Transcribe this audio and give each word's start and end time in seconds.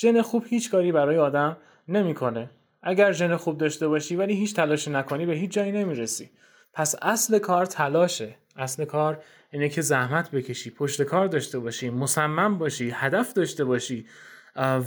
ژن 0.00 0.22
خوب 0.22 0.44
هیچ 0.48 0.70
کاری 0.70 0.92
برای 0.92 1.18
آدم 1.18 1.56
نمی‌کنه. 1.88 2.50
اگر 2.82 3.12
ژن 3.12 3.36
خوب 3.36 3.58
داشته 3.58 3.88
باشی 3.88 4.16
ولی 4.16 4.34
هیچ 4.34 4.56
تلاش 4.56 4.88
نکنی 4.88 5.26
به 5.26 5.34
هیچ 5.34 5.50
جایی 5.50 5.72
نمی‌رسی. 5.72 6.30
پس 6.72 6.94
اصل 7.02 7.38
کار 7.38 7.66
تلاشه. 7.66 8.34
اصل 8.56 8.84
کار 8.84 9.22
اینه 9.50 9.68
که 9.68 9.82
زحمت 9.82 10.30
بکشی 10.30 10.70
پشت 10.70 11.02
کار 11.02 11.26
داشته 11.26 11.58
باشی 11.58 11.90
مصمم 11.90 12.58
باشی 12.58 12.90
هدف 12.90 13.32
داشته 13.32 13.64
باشی 13.64 14.06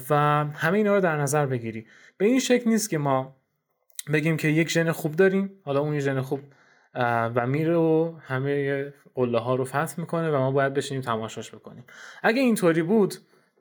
و 0.10 0.16
همه 0.56 0.78
اینا 0.78 0.96
رو 0.96 1.02
در 1.02 1.18
نظر 1.18 1.46
بگیری. 1.46 1.86
به 2.18 2.26
این 2.26 2.40
شکل 2.40 2.70
نیست 2.70 2.90
که 2.90 2.98
ما 2.98 3.36
بگیم 4.14 4.38
که 4.38 4.48
یک 4.48 4.70
ژن 4.70 4.92
خوب 4.92 5.16
داریم 5.16 5.52
حالا 5.64 5.80
اون 5.80 6.00
ژن 6.00 6.22
خوب 6.22 6.40
و 7.36 7.48
میره 7.48 7.76
و 7.76 8.14
همه 8.22 8.86
قله 9.16 9.40
ها 9.40 9.56
رو 9.56 9.66
فتح 9.66 9.94
می‌کنه 9.98 10.32
و 10.32 10.38
ما 10.38 10.52
باید 10.52 10.74
بشینیم 10.74 11.02
تماشاش 11.04 11.52
بکنیم. 11.56 11.84
اگه 12.24 12.42
اینطوری 12.42 12.82
بود 12.82 13.16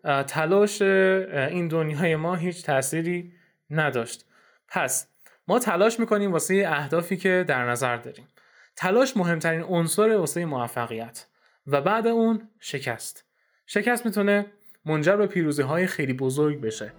تلاش 0.05 0.83
این 0.83 1.69
دنیای 1.69 2.17
ما 2.17 2.35
هیچ 2.35 2.65
تأثیری 2.65 3.33
نداشت. 3.71 4.25
پس 4.69 5.07
ما 5.49 5.59
تلاش 5.59 6.01
می‌کنیم 6.01 6.33
واسه 6.33 6.65
اهدافی 6.69 7.17
که 7.17 7.45
در 7.49 7.71
نظر 7.71 7.97
داریم. 7.97 8.29
تلاش 8.77 9.17
مهمترین 9.17 9.63
عنصر 9.63 10.17
واسه 10.17 10.45
موفقیت 10.45 11.27
و 11.67 11.81
بعد 11.81 12.07
اون 12.07 12.49
شکست. 12.61 13.25
شکست 13.67 14.07
می‌تونه 14.07 14.47
منجر 14.85 15.17
به 15.17 15.27
پیروزی 15.27 15.63
های 15.63 15.87
خیلی 15.87 16.13
بزرگ 16.13 16.61
بشه. 16.61 16.93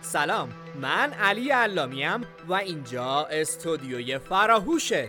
سلام 0.00 0.48
من 0.80 1.12
علی 1.12 1.50
علامیم 1.50 2.20
و 2.48 2.52
اینجا 2.54 3.26
استودیوی 3.30 4.18
فراهوشه. 4.18 5.08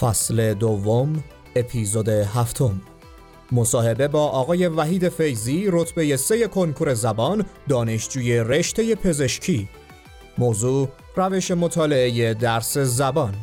فصل 0.00 0.54
دوم 0.54 1.24
اپیزود 1.56 2.08
هفتم. 2.08 2.80
مصاحبه 3.52 4.08
با 4.08 4.26
آقای 4.26 4.66
وحید 4.66 5.08
فیزی 5.08 5.68
رتبه 5.72 6.16
سه 6.16 6.48
کنکور 6.48 6.94
زبان 6.94 7.44
دانشجوی 7.68 8.38
رشته 8.38 8.94
پزشکی. 8.94 9.68
موضوع 10.38 10.88
روش 11.16 11.50
مطالعه 11.50 12.34
درس 12.34 12.78
زبان. 12.78 13.34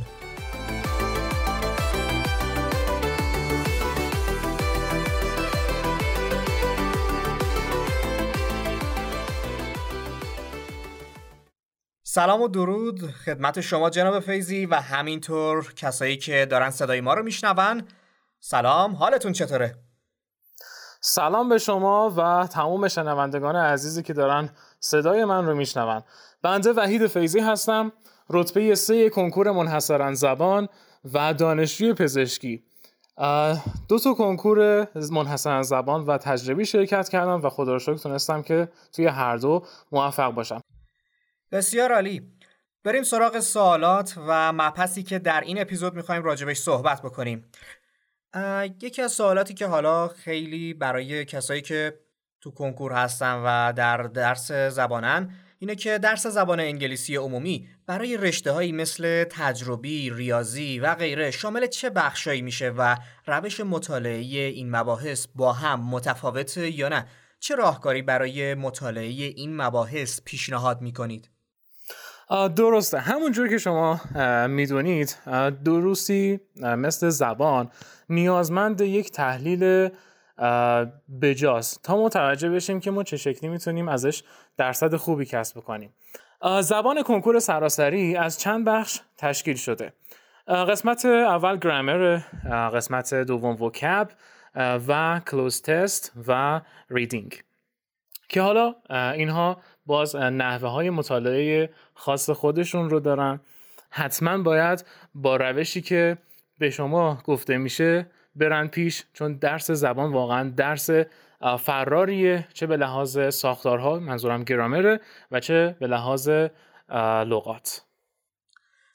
سلام 12.13 12.41
و 12.41 12.47
درود 12.47 13.11
خدمت 13.11 13.61
شما 13.61 13.89
جناب 13.89 14.19
فیزی 14.19 14.66
و 14.66 14.75
همینطور 14.75 15.73
کسایی 15.73 16.17
که 16.17 16.45
دارن 16.45 16.69
صدای 16.69 17.01
ما 17.01 17.13
رو 17.13 17.23
میشنون. 17.23 17.83
سلام 18.39 18.95
حالتون 18.95 19.31
چطوره؟ 19.31 19.75
سلام 21.01 21.50
به 21.50 21.57
شما 21.57 22.13
و 22.17 22.47
تمام 22.47 22.88
شنوندگان 22.88 23.55
عزیزی 23.55 24.03
که 24.03 24.13
دارن 24.13 24.50
صدای 24.79 25.25
من 25.25 25.45
رو 25.45 25.55
میشنون. 25.55 26.01
بنده 26.41 26.73
وحید 26.73 27.07
فیزی 27.07 27.39
هستم 27.39 27.91
رتبه 28.29 28.75
سه 28.75 29.09
کنکور 29.09 29.51
منحصرا 29.51 30.13
زبان 30.13 30.69
و 31.13 31.33
دانشجوی 31.33 31.94
پزشکی. 31.94 32.63
دو 33.88 34.00
تا 34.03 34.13
کنکور 34.13 34.88
منحصرا 35.11 35.63
زبان 35.63 36.05
و 36.05 36.17
تجربی 36.17 36.66
شرکت 36.66 37.09
کردم 37.09 37.41
و 37.41 37.50
خدا 37.50 37.73
رو 37.73 37.79
شکر 37.79 37.97
تونستم 37.97 38.41
که 38.41 38.69
توی 38.94 39.07
هر 39.07 39.38
دو 39.38 39.66
موفق 39.91 40.33
باشم. 40.33 40.61
بسیار 41.51 41.91
عالی 41.91 42.22
بریم 42.84 43.03
سراغ 43.03 43.39
سوالات 43.39 44.13
و 44.17 44.53
مبحثی 44.53 45.03
که 45.03 45.19
در 45.19 45.41
این 45.41 45.62
اپیزود 45.62 45.95
می‌خوایم 45.95 46.23
راجبش 46.23 46.57
صحبت 46.57 47.01
بکنیم 47.01 47.45
یکی 48.81 49.01
از 49.01 49.12
سوالاتی 49.12 49.53
که 49.53 49.67
حالا 49.67 50.07
خیلی 50.07 50.73
برای 50.73 51.25
کسایی 51.25 51.62
که 51.62 52.00
تو 52.41 52.51
کنکور 52.51 52.91
هستن 52.91 53.35
و 53.45 53.73
در 53.73 53.97
درس 53.97 54.51
زبانن 54.51 55.31
اینه 55.59 55.75
که 55.75 55.97
درس 55.97 56.28
زبان 56.28 56.59
انگلیسی 56.59 57.16
عمومی 57.16 57.68
برای 57.85 58.18
رشته 58.18 58.51
هایی 58.51 58.72
مثل 58.72 59.23
تجربی، 59.23 60.09
ریاضی 60.09 60.79
و 60.79 60.95
غیره 60.95 61.31
شامل 61.31 61.68
چه 61.68 61.89
بخشایی 61.89 62.41
میشه 62.41 62.69
و 62.69 62.97
روش 63.28 63.59
مطالعه 63.59 64.25
این 64.47 64.75
مباحث 64.75 65.28
با 65.35 65.53
هم 65.53 65.79
متفاوته 65.79 66.69
یا 66.69 66.89
نه؟ 66.89 67.07
چه 67.39 67.56
راهکاری 67.56 68.01
برای 68.01 68.53
مطالعه 68.53 69.07
این 69.12 69.62
مباحث 69.62 70.22
پیشنهاد 70.25 70.81
می‌کنید؟ 70.81 71.31
درسته. 72.56 73.00
همونجور 73.00 73.47
که 73.47 73.58
شما 73.58 74.02
می‌دونید 74.47 75.18
دروسی 75.66 76.40
مثل 76.56 77.09
زبان 77.09 77.72
نیازمند 78.09 78.81
یک 78.81 79.12
تحلیل 79.12 79.90
بجاست. 81.22 81.84
تا 81.84 82.03
متوجه 82.03 82.50
بشیم 82.50 82.80
که 82.80 82.92
ما 82.92 83.03
چه 83.03 83.18
شکلی 83.18 83.50
می‌تونیم 83.50 83.88
ازش 83.88 84.24
درصد 84.58 84.96
خوبی 84.96 85.25
کسب 85.25 85.58
بکنیم 85.58 85.94
زبان 86.62 87.03
کنکور 87.03 87.40
سراسری 87.40 88.16
از 88.16 88.40
چند 88.40 88.66
بخش 88.66 89.00
تشکیل 89.18 89.56
شده. 89.56 89.94
قسمت 90.48 91.06
اول 91.06 91.58
گرامر 91.58 92.19
قسمت 92.74 93.13
دوم 93.13 93.62
وکب 93.62 94.09
و 94.88 95.22
کلوز 95.31 95.62
تست 95.62 96.12
و 96.28 96.62
ریدینگ 96.90 97.44
که 98.30 98.42
حالا 98.42 98.75
اینها 98.90 99.58
باز 99.91 100.16
نحوه 100.16 100.69
های 100.69 100.90
مطالعه 100.90 101.69
خاص 101.94 102.29
خودشون 102.29 102.90
رو 102.90 103.00
دارن. 103.00 103.40
حتما 103.90 104.38
باید 104.38 104.85
با 105.16 105.35
روشی 105.35 105.81
که 105.81 106.18
به 106.59 106.69
شما 106.69 107.22
گفته 107.25 107.57
میشه 107.57 108.07
برن 108.35 108.68
پیش 108.68 109.03
چون 109.13 109.38
درس 109.38 109.72
زبان 109.72 110.13
واقعا 110.13 110.50
درس 110.50 110.90
فراریه 111.59 112.47
چه 112.53 112.68
به 112.68 112.78
لحاظ 112.78 113.34
ساختارها 113.35 114.00
منظورم 114.00 114.44
گرامره 114.44 115.00
و 115.31 115.40
چه 115.40 115.75
به 115.80 115.88
لحاظ 115.88 116.30
لغات. 117.25 117.81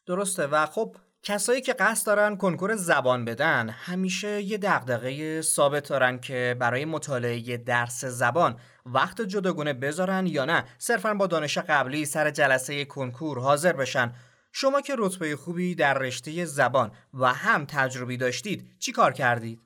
درسته. 0.07 0.47
و 0.47 0.67
خب 0.67 0.97
کسایی 1.23 1.61
که 1.61 1.73
قصد 1.73 2.07
دارن 2.07 2.37
کنکور 2.37 2.77
زبان 2.77 3.25
بدن 3.25 3.69
همیشه 3.69 4.43
یه 4.43 4.59
دغدغه 4.59 5.41
ثابت 5.41 5.89
دارن 5.89 6.21
که 6.21 6.57
برای 6.59 6.85
مطالعه 6.85 7.57
درس 7.57 8.05
زبان 8.05 8.57
وقت 8.87 9.23
جداگونه 9.23 9.73
بذارن 9.73 10.27
یا 10.27 10.45
نه؟ 10.45 10.65
صرفا 10.79 11.15
با 11.15 11.27
دانش 11.27 11.59
قبلی 11.59 12.05
سر 12.05 12.31
جلسه 12.31 12.85
کنکور 12.85 13.41
حاضر 13.41 13.73
بشن. 13.73 14.13
شما 14.53 14.81
که 14.81 14.95
رتبه 14.99 15.37
خوبی 15.37 15.75
در 15.75 15.99
رشته 15.99 16.45
زبان 16.45 16.91
و 17.15 17.33
هم 17.33 17.65
تجربی 17.65 18.17
داشتید 18.17 18.71
چی 18.79 18.93
کار 18.93 19.13
کردید؟ 19.13 19.61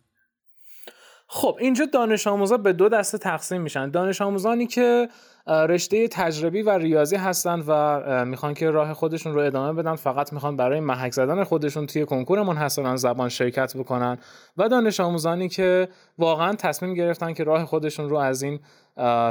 خب 1.26 1.56
اینجا 1.60 1.84
دانش 1.84 2.26
آموزا 2.26 2.56
به 2.56 2.72
دو 2.72 2.88
دسته 2.88 3.18
تقسیم 3.18 3.62
میشن. 3.62 3.90
دانش 3.90 4.22
آموزانی 4.22 4.66
که 4.66 5.08
رشته 5.50 6.08
تجربی 6.08 6.62
و 6.62 6.70
ریاضی 6.70 7.16
هستن 7.16 7.62
و 7.66 8.24
می‌خوان 8.24 8.54
که 8.54 8.70
راه 8.70 8.94
خودشون 8.94 9.34
رو 9.34 9.40
ادامه 9.40 9.82
بدن 9.82 9.94
فقط 9.94 10.32
می‌خوان 10.32 10.56
برای 10.56 10.80
محک 10.80 11.12
زدن 11.12 11.44
خودشون 11.44 11.86
توی 11.86 12.06
کنکور 12.06 12.42
منحصرا 12.42 12.96
زبان 12.96 13.28
شرکت 13.28 13.76
بکنن 13.76 14.18
و 14.56 14.68
دانش 14.68 15.00
آموزانی 15.00 15.48
که 15.48 15.88
واقعا 16.18 16.54
تصمیم 16.54 16.94
گرفتن 16.94 17.32
که 17.32 17.44
راه 17.44 17.64
خودشون 17.64 18.08
رو 18.08 18.16
از 18.16 18.42
این 18.42 18.60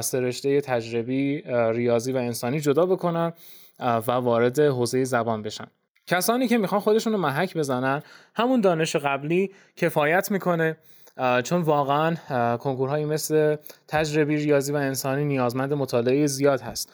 سرشته 0.02 0.62
تجربی 0.62 1.44
ریاضی 1.74 2.12
و 2.12 2.18
انسانی 2.18 2.60
جدا 2.60 2.86
بکنن 2.86 3.34
و 3.80 4.12
وارد 4.12 4.60
حوزه 4.60 5.04
زبان 5.04 5.42
بشن. 5.42 5.68
کسانی 6.08 6.48
که 6.48 6.58
می‌خوان 6.58 6.82
خودشون 6.82 7.14
رو 7.14 7.20
محک 7.20 7.58
بزنن 7.58 8.04
همون 8.36 8.62
دانش 8.62 8.96
قبلی 8.96 9.52
کفایت 9.76 10.32
می‌کنه. 10.32 10.78
چون 11.44 11.62
واقعا 11.62 12.16
کنکورهایی 12.58 13.06
مثل 13.06 13.56
تجربی 13.88 14.36
ریاضی 14.38 14.72
و 14.72 14.76
انسانی 14.76 15.26
نیازمند 15.26 15.74
مطالعه 15.74 16.28
زیاد 16.28 16.62
هست. 16.62 16.94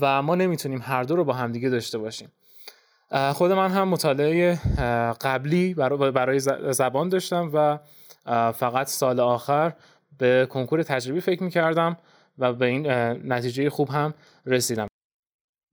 و 0.00 0.22
ما 0.22 0.34
نمی‌تونیم 0.34 0.80
هر 0.82 1.02
دو 1.02 1.16
رو 1.16 1.24
با 1.24 1.32
همدیگه 1.32 1.68
داشته 1.68 1.98
باشیم. 1.98 2.32
خود 3.34 3.52
من 3.52 3.70
هم 3.70 3.88
مطالعه 3.88 4.58
قبلی 5.20 5.74
برای 5.74 6.40
زبان 6.70 7.08
داشتم 7.08 7.50
و 7.54 7.78
فقط 8.52 8.86
سال 8.86 9.20
آخر 9.20 9.72
به 10.18 10.46
کنکور 10.50 10.82
تجربی 10.82 11.20
فکر 11.20 11.42
می 11.42 11.50
کردم 11.50 11.96
و 12.38 12.52
به 12.52 12.66
این 12.66 12.86
نتیجه 13.32 13.70
خوب 13.70 13.88
هم 13.88 14.14
رسیدم. 14.46 14.86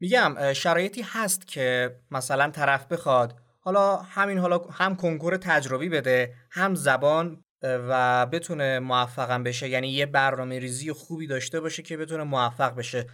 میگم 0.02 0.54
شرایطی 0.54 1.02
هست 1.02 1.48
که 1.48 1.96
مثلا 2.12 2.50
طرف 2.50 2.86
بخواد 2.86 3.36
حالا 3.60 3.96
همین 3.96 4.38
حالا 4.38 4.58
هم 4.58 4.96
کنکور 4.96 5.38
تجربی 5.38 5.90
بده 5.90 6.34
هم 6.52 6.76
زبان 6.76 7.44
و 7.64 8.26
بتونه 8.26 8.80
موفقم 8.80 9.44
بشه. 9.44 9.70
یعنی 9.70 9.88
یه 9.88 10.06
برنامه 10.06 10.60
ریزی 10.60 10.94
خوبی 10.94 11.28
داشته 11.28 11.60
باشه 11.60 11.84
که 11.84 11.98
بتونه 11.98 12.24
موفق 12.24 12.76
بشه. 12.76 13.08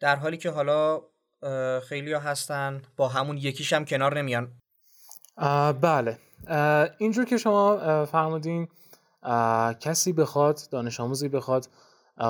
در 0.00 0.16
حالی 0.16 0.36
که 0.36 0.50
حالا 0.50 1.00
خیلی 1.88 2.12
ها 2.12 2.20
هستن 2.20 2.82
با 2.96 3.08
همون 3.08 3.36
یکیش 3.36 3.72
هم 3.72 3.84
کنار 3.84 4.18
نمیان. 4.18 4.52
بله. 5.80 6.18
اینجور 6.98 7.24
که 7.24 7.36
شما 7.36 8.04
فرمودین 8.04 8.68
کسی 9.80 10.12
بخواد 10.12 10.60
دانش 10.70 11.00
آموزی 11.00 11.28
بخواد 11.28 11.68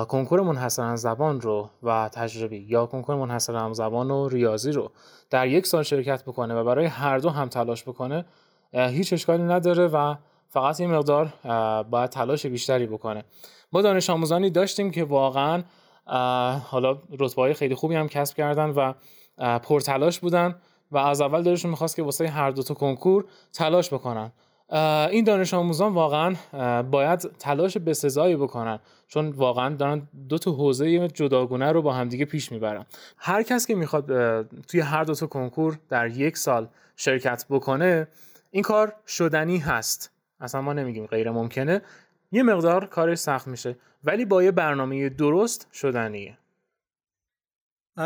کنکور 0.07 0.41
منحصر 0.41 0.95
زبان 0.95 1.41
رو 1.41 1.69
و 1.83 2.09
تجربی 2.13 2.57
یا 2.57 2.85
کنکور 2.85 3.15
منحصر 3.15 3.73
زبان 3.73 4.11
و 4.11 4.29
ریاضی 4.29 4.71
رو 4.71 4.91
در 5.29 5.47
یک 5.47 5.67
سال 5.67 5.83
شرکت 5.83 6.23
بکنه 6.23 6.53
و 6.53 6.63
برای 6.63 6.85
هر 6.85 7.17
دو 7.17 7.29
هم 7.29 7.49
تلاش 7.49 7.83
بکنه 7.83 8.25
هیچ 8.73 9.13
اشکالی 9.13 9.43
نداره 9.43 9.87
و 9.87 10.15
فقط 10.49 10.79
یه 10.79 10.87
مقدار 10.87 11.33
باید 11.83 12.09
تلاش 12.09 12.45
بیشتری 12.45 12.87
بکنه. 12.87 13.23
ما 13.71 13.81
دانش 13.81 14.09
آموزانی 14.09 14.49
داشتیم 14.49 14.91
که 14.91 15.03
واقعا 15.03 15.63
حالا 16.59 16.97
رتبه 17.19 17.53
خیلی 17.53 17.75
خوبی 17.75 17.95
هم 17.95 18.07
کسب 18.07 18.37
کردن 18.37 18.69
و 18.69 18.93
پرتلاش 19.59 20.19
بودن 20.19 20.55
و 20.91 20.97
از 20.97 21.21
اول 21.21 21.43
دلشون 21.43 21.71
می‌خواست 21.71 21.95
که 21.95 22.03
واسه 22.03 22.27
هر 22.27 22.51
دو 22.51 22.63
تا 22.63 22.73
کنکور 22.73 23.25
تلاش 23.53 23.93
بکنن. 23.93 24.31
این 25.11 25.23
دانش 25.23 25.53
آموزان 25.53 25.93
واقعا 25.93 26.35
باید 26.81 27.19
تلاش 27.19 27.77
بسزایی 27.77 28.35
بکنن. 28.35 28.79
چون 29.07 29.29
واقعا 29.29 29.75
دارن 29.75 30.07
دو 30.29 30.37
تا 30.37 30.51
حوزه 30.51 31.07
جداگونه 31.07 31.71
رو 31.71 31.81
با 31.81 31.93
همدیگه 31.93 32.25
پیش 32.25 32.51
می‌برن. 32.51 32.85
هر 33.17 33.43
کس 33.43 33.67
که 33.67 33.75
می‌خواد 33.75 34.05
توی 34.61 34.79
هر 34.79 35.03
دو 35.03 35.15
تا 35.15 35.27
کنکور 35.27 35.79
در 35.89 36.07
یک 36.07 36.37
سال 36.37 36.67
شرکت 36.95 37.45
بکنه 37.49 38.07
این 38.51 38.63
کار 38.63 38.93
شدنی 39.07 39.57
هست. 39.57 40.11
اصلا 40.39 40.61
ما 40.61 40.73
نمیگیم 40.73 41.05
غیر 41.05 41.31
ممکنه 41.31 41.81
یه 42.31 42.43
مقدار 42.43 42.85
کارش 42.85 43.17
سخت 43.17 43.47
میشه 43.47 43.75
ولی 44.03 44.25
با 44.25 44.43
یه 44.43 44.51
برنامه 44.51 45.09
درست 45.09 45.67
شدنیه 45.73 46.37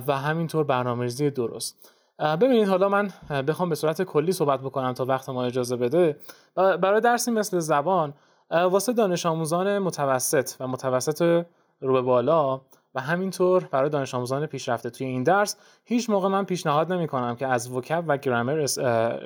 و 0.07 0.17
همینطور 0.17 0.63
برنامه‌ریزی 0.63 1.29
درست. 1.29 1.89
ببینید 2.19 2.67
حالا 2.67 2.89
من 2.89 3.11
بخوام 3.47 3.69
به 3.69 3.75
صورت 3.75 4.01
کلی 4.01 4.31
صحبت 4.31 4.59
بکنم 4.59 4.93
تا 4.93 5.05
وقت 5.05 5.29
ما 5.29 5.43
اجازه 5.43 5.75
بده. 5.75 6.17
برای 6.55 7.01
درسی 7.01 7.31
مثل 7.31 7.59
زبان 7.59 8.13
واسه 8.51 8.93
دانش 8.93 9.25
آموزان 9.25 9.79
متوسط 9.79 10.51
و 10.59 10.67
متوسط 10.67 11.45
رو 11.81 11.93
به 11.93 12.01
بالا 12.01 12.61
و 12.95 13.01
همینطور 13.01 13.63
برای 13.71 13.89
دانش 13.89 14.15
آموزان 14.15 14.45
پیشرفته 14.45 14.89
توی 14.89 15.07
این 15.07 15.23
درس 15.23 15.57
هیچ 15.85 16.09
موقع 16.09 16.27
من 16.27 16.45
پیشنهاد 16.45 16.93
نمی 16.93 17.07
کنم 17.07 17.35
که 17.35 17.47
از 17.47 17.71
وکب 17.71 18.03
و 18.07 18.17
گرامر 18.17 18.65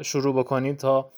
شروع 0.02 0.36
بکنید 0.36 0.78
تا 0.78 1.12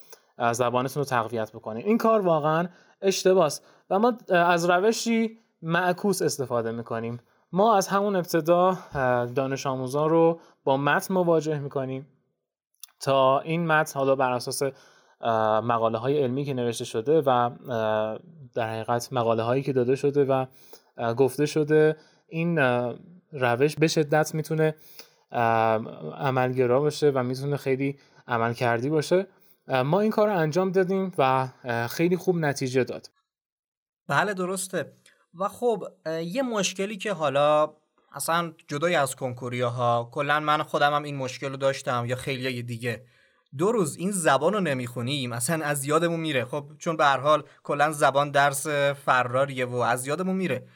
زبانتون 0.51 1.01
رو 1.01 1.05
تقویت 1.05 1.51
بکنید. 1.51 1.85
این 1.85 1.97
کار 1.97 2.21
واقعا 2.21 2.67
اشتباس 3.01 3.61
و 3.89 3.99
ما 3.99 4.17
از 4.29 4.69
روشی 4.69 5.39
معکوس 5.61 6.21
استفاده 6.21 6.71
می‌کنیم. 6.71 7.19
ما 7.51 7.77
از 7.77 7.87
همون 7.87 8.15
ابتدا 8.15 8.77
دانش 9.35 9.67
آموزان 9.67 10.09
رو 10.09 10.39
با 10.63 10.77
متن 10.77 11.13
مواجه 11.13 11.59
می‌کنیم 11.59 12.07
تا 12.99 13.39
این 13.39 13.67
متن 13.67 13.99
حالا 13.99 14.15
بر 14.15 14.31
اساس 14.31 14.61
مقاله 15.63 15.97
های 15.97 16.23
علمی 16.23 16.45
که 16.45 16.53
نوشته 16.53 16.85
شده 16.85 17.21
و 17.21 17.49
در 18.53 18.69
حقیقت 18.69 19.13
مقاله 19.13 19.43
هایی 19.43 19.63
که 19.63 19.73
داده 19.73 19.95
شده 19.95 20.25
و 20.25 20.45
گفته 21.13 21.45
شده 21.45 21.95
این 22.27 22.57
روش 23.31 23.75
به 23.75 23.87
شدت 23.87 24.35
می‌تونه 24.35 24.75
عملگرا 26.17 26.79
باشه 26.79 27.11
و 27.15 27.23
می‌تونه 27.23 27.57
خیلی 27.57 27.99
عمل 28.27 28.53
کردی 28.53 28.89
باشه 28.89 29.27
ما 29.67 29.99
این 29.99 30.11
کار 30.11 30.27
رو 30.27 30.37
انجام 30.37 30.71
دادیم 30.71 31.11
و 31.17 31.47
خیلی 31.89 32.17
خوب 32.17 32.37
نتیجه 32.37 32.83
داد. 32.83 33.09
بله 34.07 34.33
درسته. 34.33 34.93
و 35.39 35.47
خب 35.47 35.83
یه 36.23 36.41
مشکلی 36.41 36.97
که 36.97 37.13
حالا 37.13 37.73
اصلا 38.13 38.53
جدای 38.67 38.95
از 38.95 39.15
کنکوریا 39.15 39.69
ها 39.69 40.09
کلا 40.13 40.39
من 40.39 40.63
خودم 40.63 40.93
هم 40.93 41.03
این 41.03 41.15
مشکل 41.15 41.49
رو 41.49 41.57
داشتم 41.57 42.05
یا 42.07 42.15
خیلی 42.15 42.63
دیگه. 42.63 43.05
دو 43.57 43.71
روز 43.71 43.95
این 43.95 44.11
زبان 44.11 44.53
رو 44.53 44.59
نمی‌خونیم 44.59 45.31
اصلا 45.31 45.65
از 45.65 45.85
یادمون 45.85 46.19
میره. 46.19 46.45
خب 46.45 46.65
چون 46.77 46.97
به 46.97 47.05
هر 47.05 47.17
حال 47.17 47.43
کلا 47.63 47.91
زبان 47.91 48.31
درس 48.31 48.67
فراریه 49.05 49.65
و 49.65 49.75
از 49.75 50.07
یادمون 50.07 50.35
میره. 50.35 50.67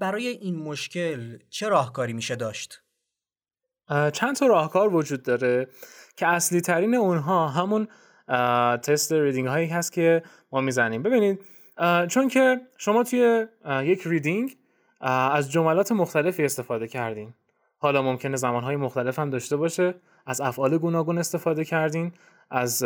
برای 0.00 0.26
این 0.26 0.56
مشکل 0.56 1.38
چه 1.48 1.68
راهکاری 1.68 2.12
میشه 2.12 2.36
داشت؟ 2.36 2.82
چند 4.12 4.36
تا 4.36 4.46
راهکار 4.46 4.94
وجود 4.94 5.22
داره 5.22 5.68
که 6.16 6.26
اصلی 6.26 6.60
ترین 6.60 6.94
اونها 6.94 7.48
همون 7.48 7.88
تست 8.82 9.12
ریدینگ 9.12 9.48
هایی 9.48 9.66
هست 9.66 9.92
که 9.92 10.22
ما 10.52 10.60
می‌زنیم. 10.60 11.02
ببینید 11.02 11.44
چون 12.08 12.28
که 12.28 12.60
شما 12.78 13.02
توی 13.04 13.46
یک 13.82 14.02
ریدینگ 14.06 14.56
از 15.00 15.52
جملات 15.52 15.92
مختلفی 15.92 16.44
استفاده 16.44 16.88
کردین. 16.88 17.34
حالا 17.78 18.02
ممکنه 18.02 18.36
زمانهای 18.36 18.76
مختلف 18.76 19.18
هم 19.18 19.30
داشته 19.30 19.56
باشه. 19.56 19.94
از 20.26 20.40
افعال 20.40 20.78
گوناگون 20.78 21.18
استفاده 21.18 21.64
کردین. 21.64 22.12
از 22.50 22.84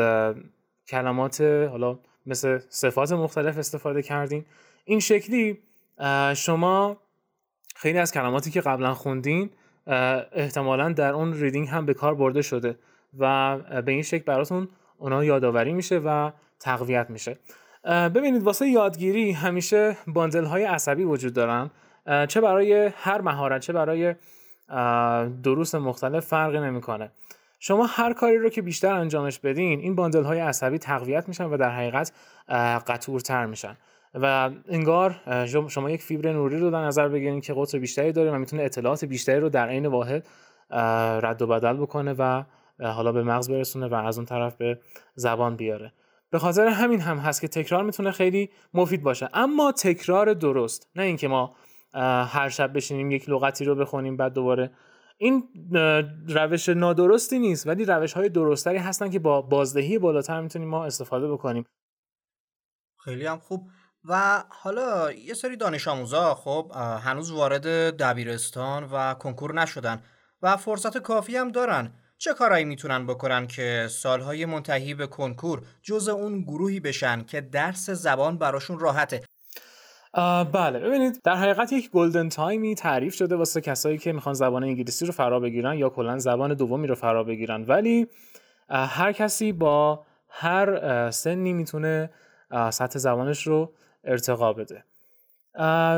کلمات 0.89 1.41
حالا 1.41 1.99
مثل 2.27 2.59
صفات 2.69 3.13
مختلف 3.13 3.59
استفاده 3.59 4.03
کردین. 4.03 4.45
این 4.85 5.01
شکلی 5.01 5.59
شما 6.37 6.97
خیلی 7.77 7.99
از 7.99 8.13
کلماتی 8.13 8.51
که 8.51 8.61
قبلا 8.61 8.95
خوندین 8.95 9.51
احتمالا 10.33 10.93
در 10.93 11.13
اون 11.13 11.33
ریدینگ 11.33 11.69
هم 11.69 11.87
به 11.87 11.95
کار 11.95 12.15
برده 12.15 12.43
شده 12.43 12.79
و 13.19 13.59
به 13.83 13.93
این 13.93 14.03
شکل 14.03 14.25
براتون 14.25 14.69
اونا 14.99 15.25
یادآوری 15.25 15.73
میشه 15.73 15.99
و 15.99 16.31
تقویت 16.61 17.11
میشه. 17.11 17.39
ببینید 17.85 18.43
واسه 18.43 18.69
یادگیری 18.69 19.33
همیشه 19.33 19.97
باندل 20.07 20.45
های 20.45 20.65
عصبی 20.65 21.05
وجود 21.05 21.33
دارن. 21.33 21.71
چه 22.27 22.41
برای 22.41 22.91
هر 22.97 23.21
مهارت 23.21 23.61
چه 23.61 23.73
برای 23.73 24.15
دروس 25.43 25.75
مختلف 25.75 26.27
فرقی 26.27 26.61
نمی‌کنه. 26.61 27.11
شما 27.59 27.87
هر 27.87 28.13
کاری 28.13 28.39
رو 28.39 28.49
که 28.49 28.63
بیشتر 28.63 28.93
انجامش 28.93 29.39
بدین 29.39 29.81
این 29.81 29.95
باندل 29.95 30.23
های 30.23 30.41
عصبی 30.41 30.79
تقویت 30.79 31.29
میشن 31.29 31.45
و 31.45 31.57
در 31.57 31.71
حقیقت 31.71 32.13
قطورتر 32.87 33.47
میشن. 33.47 33.77
و 34.15 34.51
انگار 34.69 35.21
شما 35.69 35.91
یک 35.91 36.03
فیبر 36.03 36.33
نوری 36.33 36.59
رو 36.59 36.71
در 36.71 36.85
نظر 36.85 37.09
بگیرید 37.09 37.45
که 37.45 37.55
قطر 37.55 37.79
بیشتری 37.79 38.13
داره 38.13 38.31
و 38.31 38.39
می‌تونه 38.39 38.63
اطلاعات 38.63 39.05
بیشتری 39.05 39.41
رو 39.41 39.49
در 39.49 39.69
عین 39.69 39.87
واحد 39.87 40.29
رد 41.23 41.43
و 41.43 41.47
بدل 41.47 41.77
بکنه 41.77 42.15
و 42.19 42.45
حالا 42.81 43.13
به 43.13 43.23
مغز 43.23 43.51
برسونه 43.51 43.89
و 43.89 43.95
از 43.95 44.19
اون 44.19 44.27
طرف 44.27 44.57
به 44.57 44.81
زبان 45.15 45.57
بیاره. 45.57 45.93
به 46.31 46.39
خاطر 46.39 46.67
همین 46.67 47.01
هم 47.01 47.19
هست 47.19 47.41
که 47.41 47.49
تکرار 47.49 47.83
می‌تونه 47.83 48.11
خیلی 48.11 48.51
مفید 48.75 49.03
باشه. 49.03 49.29
اما 49.33 49.73
تکرار 49.73 50.35
درست 50.35 50.91
نه 50.97 51.03
اینکه 51.03 51.29
ما 51.29 51.57
هر 52.29 52.49
شب 52.49 52.77
بشینیم 52.77 53.11
یک 53.11 53.29
لغتی 53.29 53.65
رو 53.65 53.75
بخونیم 53.75 54.17
بعد 54.17 54.33
دوباره. 54.33 54.71
این 55.19 55.45
روش 56.29 56.69
نادرستی 56.69 57.39
نیست 57.39 57.67
ولی 57.67 57.85
روش 57.85 58.13
های 58.13 58.29
درستری 58.29 58.79
هستن 58.79 59.11
که 59.11 59.19
با 59.19 59.43
بازدهی 59.43 59.99
بالاتر 59.99 60.41
می‌تونیم 60.41 60.69
ما 60.69 60.85
استفاده 60.85 61.33
بکنیم. 61.33 61.65
خیلی 63.05 63.27
هم 63.27 63.39
خوب. 63.39 63.69
و 64.09 64.45
حالا 64.49 65.13
یه 65.13 65.35
سری 65.35 65.57
دانش 65.57 65.89
آموزا 65.89 66.35
خب 66.35 66.73
هنوز 67.05 67.31
وارد 67.31 67.67
دبیرستان 67.97 68.89
و 68.93 69.15
کنکور 69.15 69.55
نشدن 69.55 70.03
و 70.43 70.57
فرصت 70.57 70.99
کافی 70.99 71.37
هم 71.37 71.51
دارن. 71.51 71.93
چه 72.19 72.35
کارایی 72.35 72.65
می‌تونن 72.65 73.07
بکنن 73.07 73.47
که 73.47 73.87
سالهای 73.91 74.47
منتهی 74.47 74.95
به 74.95 75.07
کنکور 75.07 75.63
جز 75.83 76.09
اون 76.09 76.43
گروهی 76.43 76.81
بشن 76.81 77.23
که 77.23 77.41
درس 77.41 77.91
زبان 77.91 78.39
براشون 78.39 78.79
راحته؟ 78.79 79.23
بله 80.53 80.79
ببینید 80.79 81.21
در 81.25 81.35
حقیقت 81.35 81.73
یک 81.73 81.91
گلدن 81.91 82.29
تایمی 82.29 82.75
تعریف 82.75 83.15
شده 83.15 83.37
واسه 83.37 83.61
کسایی 83.61 83.99
که 83.99 84.13
می‌خوان 84.13 84.35
زبان 84.35 84.65
انگلیسی 84.65 85.07
رو 85.07 85.13
فرا 85.13 85.41
بگیرن 85.41 85.79
یا 85.79 85.89
کلا 85.89 86.19
زبان 86.19 86.55
دومی 86.55 86.87
رو 86.87 86.95
فرا 86.95 87.25
بگیرن. 87.25 87.65
ولی 87.65 88.07
هر 88.69 89.13
کسی 89.13 89.53
با 89.53 90.05
هر 90.29 91.11
سنی 91.11 91.53
می‌تونه 91.53 92.11
سطح 92.71 92.99
زبانش 92.99 93.47
رو 93.47 93.73
ارتقا 94.05 94.53
بده. 94.53 94.85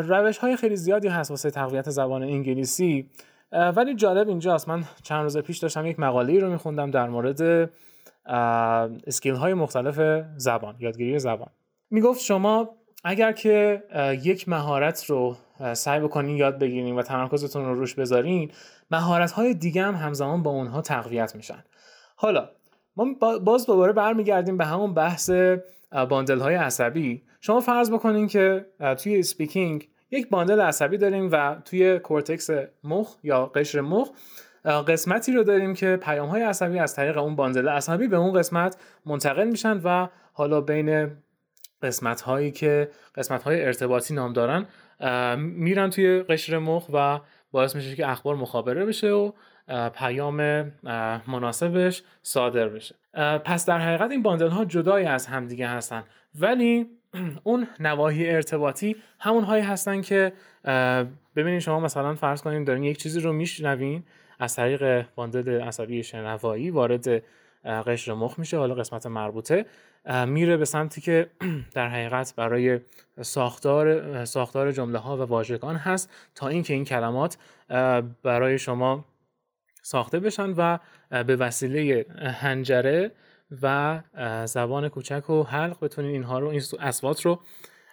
روش 0.08 0.38
های 0.38 0.56
خیلی 0.56 0.76
زیادی 0.76 1.08
هست 1.08 1.30
واسه 1.30 1.50
تقویت 1.50 1.90
زبان 1.90 2.22
انگلیسی. 2.22 3.10
ولی 3.52 3.94
جالب 3.94 4.28
اینجاست. 4.28 4.68
من 4.68 4.84
چند 5.02 5.22
روز 5.22 5.38
پیش 5.38 5.58
داشتم 5.58 5.86
یک 5.86 6.00
مقاله 6.00 6.38
رو 6.38 6.50
میخوندم 6.52 6.90
در 6.90 7.08
مورد 7.08 7.70
اسکیل 9.06 9.34
های 9.34 9.54
مختلف 9.54 10.24
زبان 10.36 10.76
یادگیری 10.78 11.18
زبان. 11.18 11.48
می‌گفت 11.90 12.20
شما 12.20 12.68
اگر 13.04 13.32
که 13.32 13.82
یک 14.22 14.48
مهارت 14.48 15.04
رو 15.04 15.36
سعی 15.72 16.00
بکنین 16.00 16.36
یاد 16.36 16.58
بگیرین 16.58 16.96
و 16.96 17.02
تمرکزتون 17.02 17.64
رو 17.64 17.74
روش 17.74 17.94
بذارین 17.94 18.50
مهارت 18.90 19.32
های 19.32 19.54
دیگه 19.54 19.82
هم 19.82 19.94
همزمان 19.94 20.42
با 20.42 20.50
اونها 20.50 20.80
تقویت 20.80 21.36
میشن. 21.36 21.64
حالا 22.16 22.48
ما 22.96 23.06
باز 23.38 23.66
دوباره 23.66 23.92
برمیگردیم 23.92 24.56
به 24.56 24.64
همون 24.64 24.94
بحث 24.94 25.30
bundle 25.90 26.38
های 26.38 26.54
عصبی. 26.54 27.22
شما 27.40 27.60
فرض 27.60 27.90
بکنین 27.90 28.26
که 28.26 28.66
توی 29.02 29.22
speaking 29.22 29.88
یک 30.10 30.28
bundle 30.28 30.60
عصبی 30.60 30.98
داریم 30.98 31.28
و 31.32 31.56
توی 31.64 31.98
کورتکس 31.98 32.50
مخ 32.84 33.16
یا 33.22 33.46
قشر 33.46 33.80
مخ 33.80 34.10
قسمتی 34.64 35.32
رو 35.32 35.42
داریم 35.42 35.74
که 35.74 35.96
پیام 36.02 36.28
های 36.28 36.42
عصبی 36.42 36.78
از 36.78 36.94
طریق 36.94 37.18
اون 37.18 37.36
bundle 37.36 37.68
عصبی 37.68 38.08
به 38.08 38.16
اون 38.16 38.32
قسمت 38.32 38.76
منتقل 39.06 39.48
میشن 39.48 39.80
و 39.84 40.08
حالا 40.32 40.60
بین 40.60 41.10
قسمت 41.82 42.20
هایی 42.20 42.50
که 42.50 42.90
قسمت 43.14 43.42
های 43.42 43.64
ارتباطی 43.64 44.14
نام 44.14 44.32
دارن 44.32 44.66
میرن 45.36 45.90
توی 45.90 46.22
قشر 46.22 46.58
مخ 46.58 46.88
و 46.92 47.20
باعث 47.52 47.76
میشه 47.76 47.96
که 47.96 48.08
اخبار 48.08 48.36
مخابره 48.36 48.84
بشه 48.86 49.10
و 49.10 49.32
پیام 49.94 50.36
مناسبش 51.26 52.02
صادر 52.22 52.68
بشه. 52.68 52.94
پس 53.44 53.66
در 53.66 53.78
حقیقت 53.78 54.10
این 54.10 54.22
باندل 54.22 54.48
ها 54.48 54.64
جدای 54.64 55.04
از 55.04 55.26
همدیگه 55.26 55.68
هستن. 55.68 56.04
ولی 56.40 56.86
اون 57.44 57.66
نواحی 57.80 58.30
ارتباطی 58.30 58.96
همون 59.20 59.44
هایی 59.44 59.62
هستن 59.62 60.00
که 60.00 60.32
ببینید 61.36 61.58
شما 61.60 61.80
مثلا 61.80 62.14
فرض 62.14 62.42
کنید 62.42 62.66
دارین 62.66 62.84
یک 62.84 62.98
چیزی 62.98 63.20
رو 63.20 63.32
میشنوین 63.32 64.02
از 64.38 64.56
طریق 64.56 65.06
باندل 65.14 65.60
عصبی 65.60 66.02
شنوایی 66.02 66.70
وارد 66.70 67.22
قشر 67.64 68.12
مخ 68.12 68.38
میشه 68.38 68.58
حالا 68.58 68.74
قسمت 68.74 69.06
مربوطه 69.06 69.66
میره 70.26 70.56
به 70.56 70.64
سمتی 70.64 71.00
که 71.00 71.30
در 71.74 71.88
حقیقت 71.88 72.34
برای 72.36 72.80
ساختار 73.20 74.24
ساختار 74.24 74.72
جمله 74.72 74.98
ها 74.98 75.16
و 75.16 75.20
واژگان 75.20 75.76
هست 75.76 76.10
تا 76.34 76.48
اینکه 76.48 76.74
این 76.74 76.84
کلمات 76.84 77.38
برای 78.22 78.58
شما 78.58 79.04
ساخته 79.86 80.20
بشن 80.20 80.54
و 80.56 80.78
به 81.24 81.36
وسیله 81.36 82.06
هنجره 82.40 83.12
و 83.62 84.00
زبان 84.44 84.88
کوچک 84.88 85.30
و 85.30 85.42
حلق 85.42 85.84
بتونین 85.84 86.10
اینها 86.10 86.38
رو 86.38 86.48
این 86.48 86.62
اصوات 86.80 87.26
رو 87.26 87.40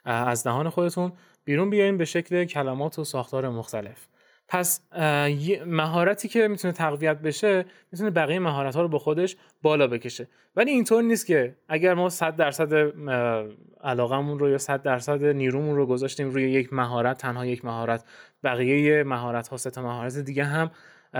از 0.05 0.43
دهان 0.43 0.69
خودتون 0.69 1.11
بیرون 1.45 1.69
بیارین 1.69 1.97
به 1.97 2.05
شکل 2.05 2.45
کلمات 2.45 2.99
و 2.99 3.03
ساختار 3.03 3.49
مختلف. 3.49 4.07
پس 4.47 4.81
مهارتی 5.65 6.27
که 6.27 6.47
می‌تونه 6.47 6.73
تقویت 6.73 7.17
بشه 7.17 7.65
می‌تونه 7.91 8.09
بقیه 8.09 8.39
مهارت 8.39 8.75
ها 8.75 8.81
رو 8.81 8.87
به 8.87 8.99
خودش 8.99 9.35
بالا 9.61 9.87
بکشه. 9.87 10.27
ولی 10.55 10.71
اینطور 10.71 11.03
نیست 11.03 11.25
که 11.25 11.55
اگر 11.67 11.93
ما 11.93 12.09
100 12.09 12.35
درصد 12.35 12.73
علاقمون 13.83 14.39
رو 14.39 14.49
یا 14.49 14.57
100 14.57 14.81
درصد 14.81 15.25
نیرومون 15.25 15.75
رو 15.75 15.85
گذاشتیم 15.85 16.29
روی 16.29 16.51
یک 16.51 16.73
مهارت 16.73 17.17
تنها 17.17 17.45
یک 17.45 17.65
مهارت 17.65 18.03
بقیه 18.43 19.03
مهارت 19.03 19.47
ها 19.47 19.57
سه 19.57 19.81
مهارت 19.81 20.17
دیگه 20.17 20.43
هم 20.43 20.71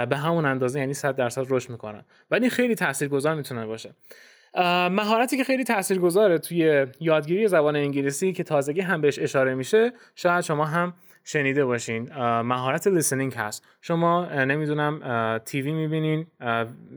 به 0.09 0.17
همون 0.17 0.45
اندازه 0.45 0.79
یعنی 0.79 0.93
100 0.93 1.15
درصد 1.15 1.45
رشد 1.49 1.69
می‌کنن. 1.69 2.05
ولی 2.31 2.49
خیلی 2.49 2.75
تاثیرگذار 2.75 3.35
می‌تونه 3.35 3.65
باشه. 3.65 3.93
مهارتی 4.91 5.37
که 5.37 5.43
خیلی 5.43 5.63
تاثیرگذاره 5.63 6.37
توی 6.37 6.85
یادگیری 6.99 7.47
زبان 7.47 7.75
انگلیسی 7.75 8.33
که 8.33 8.43
تازگی 8.43 8.81
هم 8.81 9.01
بهش 9.01 9.19
اشاره 9.19 9.55
میشه 9.55 9.93
شاید 10.15 10.41
شما 10.41 10.65
هم 10.65 10.93
شنیده 11.23 11.65
باشین. 11.65 12.09
مهارت 12.41 12.87
لیسنینگ 12.87 13.33
هست. 13.33 13.67
شما 13.81 14.25
نمی‌دونم 14.25 15.37
تیوی 15.45 15.71
می‌بینین 15.71 16.27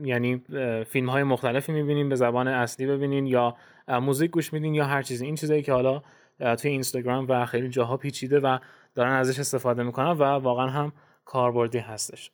یعنی 0.03 0.43
فیلم 0.89 1.09
های 1.09 1.23
مختلفی 1.23 1.71
می‌بینین 1.71 2.09
به 2.09 2.15
زبان 2.15 2.47
اصلی 2.47 2.85
ببینین 2.85 3.27
یا 3.27 3.55
موزیک 3.87 4.31
گوش 4.31 4.53
میدین 4.53 4.73
یا 4.75 4.85
هر 4.85 5.01
چیزی. 5.01 5.25
این 5.25 5.35
چیزایی 5.35 5.61
که 5.61 5.73
حالا 5.73 6.01
توی 6.39 6.71
اینستاگرام 6.71 7.25
و 7.29 7.45
خیلی 7.45 7.69
جاها 7.69 7.97
پیچیده 7.97 8.39
و 8.39 8.57
دارن 8.95 9.11
ازش 9.11 9.39
استفاده 9.39 9.83
می‌کنن 9.83 10.11
و 10.11 10.23
واقعا 10.23 10.67
هم 10.67 10.93
کاربردی 11.25 11.77
هستش. 11.77 12.31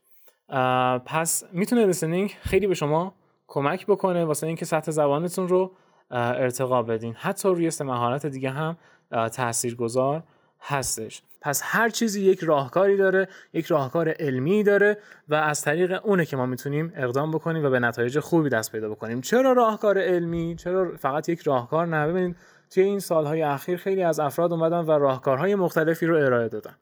پس 1.06 1.44
می‌تونه 1.52 1.86
لیسنینگ 1.86 2.38
خیلی 2.42 2.68
به 2.68 2.74
شما 2.74 3.14
کمک 3.48 3.86
بکنه 3.86 4.26
واسه 4.26 4.48
اینکه 4.48 4.66
سطح 4.66 4.92
زبانتون 4.92 5.48
رو 5.48 5.72
ارتقا 6.12 6.84
بدین. 6.84 7.14
حتی 7.14 7.50
روی 7.50 7.72
سه 7.72 7.84
مهارت 7.84 8.26
دیگه 8.26 8.50
هم 8.50 8.78
تاثیرگذار 9.12 10.24
هستش. 10.62 11.22
پس 11.42 11.62
هر 11.66 11.90
چیزی 11.90 12.22
یک 12.22 12.44
راهکاری 12.44 12.98
داره 12.98 13.28
یک 13.54 13.66
راهکار 13.66 14.14
علمی 14.20 14.64
داره 14.64 14.98
و 15.30 15.36
از 15.36 15.62
طریق 15.62 16.06
اونه 16.06 16.26
که 16.26 16.38
ما 16.38 16.46
می‌تونیم 16.46 16.94
اقدام 16.96 17.32
بکنیم 17.32 17.66
و 17.66 17.70
به 17.70 17.80
نتایج 17.80 18.20
خوبی 18.20 18.50
دست 18.50 18.72
پیدا 18.72 18.90
بکنیم. 18.90 19.22
چرا 19.22 19.52
راهکار 19.52 19.98
علمی؟ 19.98 20.56
چرا 20.56 20.92
فقط 20.98 21.30
یک 21.30 21.42
راهکار 21.42 21.88
نه؟ 21.88 22.08
ببینید 22.08 22.36
توی 22.70 22.84
این 22.84 23.00
سالهای 23.00 23.42
اخیر 23.42 23.78
خیلی 23.78 24.04
از 24.04 24.20
افراد 24.20 24.54
اومدن 24.54 24.80
و 24.80 24.92
راهکارهای 24.92 25.56
مختلفی 25.56 26.06
رو 26.06 26.16
ارائه 26.16 26.50
دادن. 26.50 26.76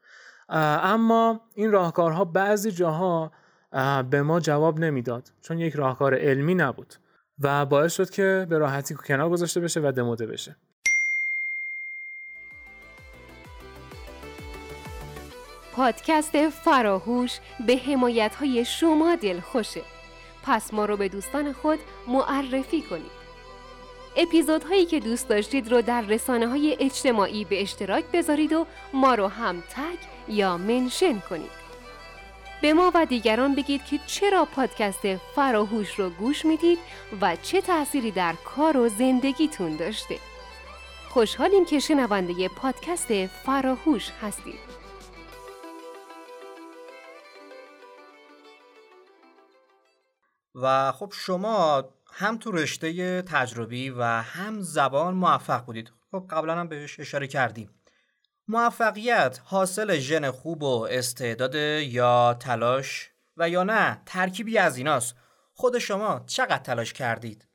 اما 0.83 1.41
این 1.55 1.71
راهکارها 1.71 2.25
بعضی 2.25 2.71
جاها 2.71 3.31
به 4.09 4.21
ما 4.21 4.39
جواب 4.39 4.79
نمی‌داد 4.79 5.23
چون 5.41 5.59
یک 5.59 5.73
راهکار 5.73 6.15
علمی 6.15 6.55
نبود 6.55 6.93
و 7.39 7.65
باعث 7.65 7.93
شد 7.93 8.09
که 8.09 8.47
به 8.49 8.57
راحتی 8.57 8.95
کنار 8.95 9.29
گذاشته 9.29 9.59
بشه 9.59 9.79
و 9.79 9.91
دموده 9.91 10.25
بشه. 10.25 10.55
پادکست 15.73 16.49
فراهوش 16.49 17.39
به 17.67 17.77
حمایت 17.77 18.35
های 18.35 18.65
شما 18.65 19.15
دل 19.15 19.39
خوشه 19.39 19.81
پس 20.43 20.73
ما 20.73 20.85
رو 20.85 20.97
به 20.97 21.07
دوستان 21.07 21.53
خود 21.53 21.79
معرفی 22.07 22.81
کنید. 22.81 23.21
اپیزودهایی 24.17 24.85
که 24.85 24.99
دوست 24.99 25.29
داشتید 25.29 25.71
رو 25.71 25.81
در 25.81 26.01
رسانه 26.01 26.47
های 26.47 26.77
اجتماعی 26.79 27.45
به 27.45 27.61
اشتراک 27.61 28.03
بذارید 28.13 28.53
و 28.53 28.65
ما 28.93 29.15
رو 29.15 29.27
هم 29.27 29.61
تگ 29.61 29.97
یا 30.27 30.57
منشن 30.57 31.19
کنید. 31.19 31.60
به 32.61 32.73
ما 32.73 32.91
و 32.95 33.05
دیگران 33.05 33.55
بگید 33.55 33.85
که 33.85 33.99
چرا 34.05 34.45
پادکست 34.45 35.15
فراهوش 35.15 35.99
رو 35.99 36.09
گوش 36.09 36.45
می‌دید 36.45 36.79
و 37.21 37.35
چه 37.35 37.61
تأثیری 37.61 38.11
در 38.11 38.35
کار 38.45 38.77
و 38.77 38.89
زندگیتون 38.89 39.75
داشته. 39.75 40.15
خوشحالیم 41.09 41.65
که 41.65 41.79
شنونده 41.79 42.49
پادکست 42.49 43.25
فراهوش 43.25 44.09
هستید. 44.21 44.59
و 50.55 50.91
خب 50.91 51.13
شما 51.15 51.83
هم 52.13 52.37
تو 52.37 52.51
رشته 52.51 53.21
تجربی 53.21 53.89
و 53.89 54.03
هم 54.03 54.61
زبان 54.61 55.13
موفق 55.13 55.65
بودید. 55.65 55.91
خب 56.11 56.25
قبلا 56.29 56.55
هم 56.55 56.67
بهش 56.67 56.99
اشاره 56.99 57.27
کردیم. 57.27 57.80
موفقیت 58.51 59.39
حاصل 59.43 59.97
ژن 59.97 60.31
خوب 60.31 60.63
و 60.63 60.87
استعداد 60.89 61.55
یا 61.55 62.37
تلاش؟ 62.39 63.09
و 63.37 63.49
یا 63.49 63.63
نه 63.63 64.01
ترکیبی 64.05 64.57
از 64.57 64.77
ایناست. 64.77 65.15
خود 65.53 65.79
شما 65.79 66.23
چقدر 66.27 66.57
تلاش 66.57 66.93
کردید؟ 66.93 67.47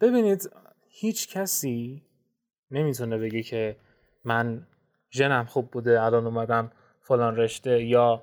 ببینید 0.00 0.50
هیچ 0.88 1.28
کسی 1.28 2.02
نمی‌تونه 2.70 3.18
بگه 3.18 3.42
که 3.42 3.76
من 4.24 4.66
ژنم 5.10 5.44
خوب 5.44 5.70
بوده 5.70 6.02
الان 6.02 6.26
اومدم 6.26 6.72
فلان 7.02 7.36
رشته 7.36 7.84
یا 7.84 8.22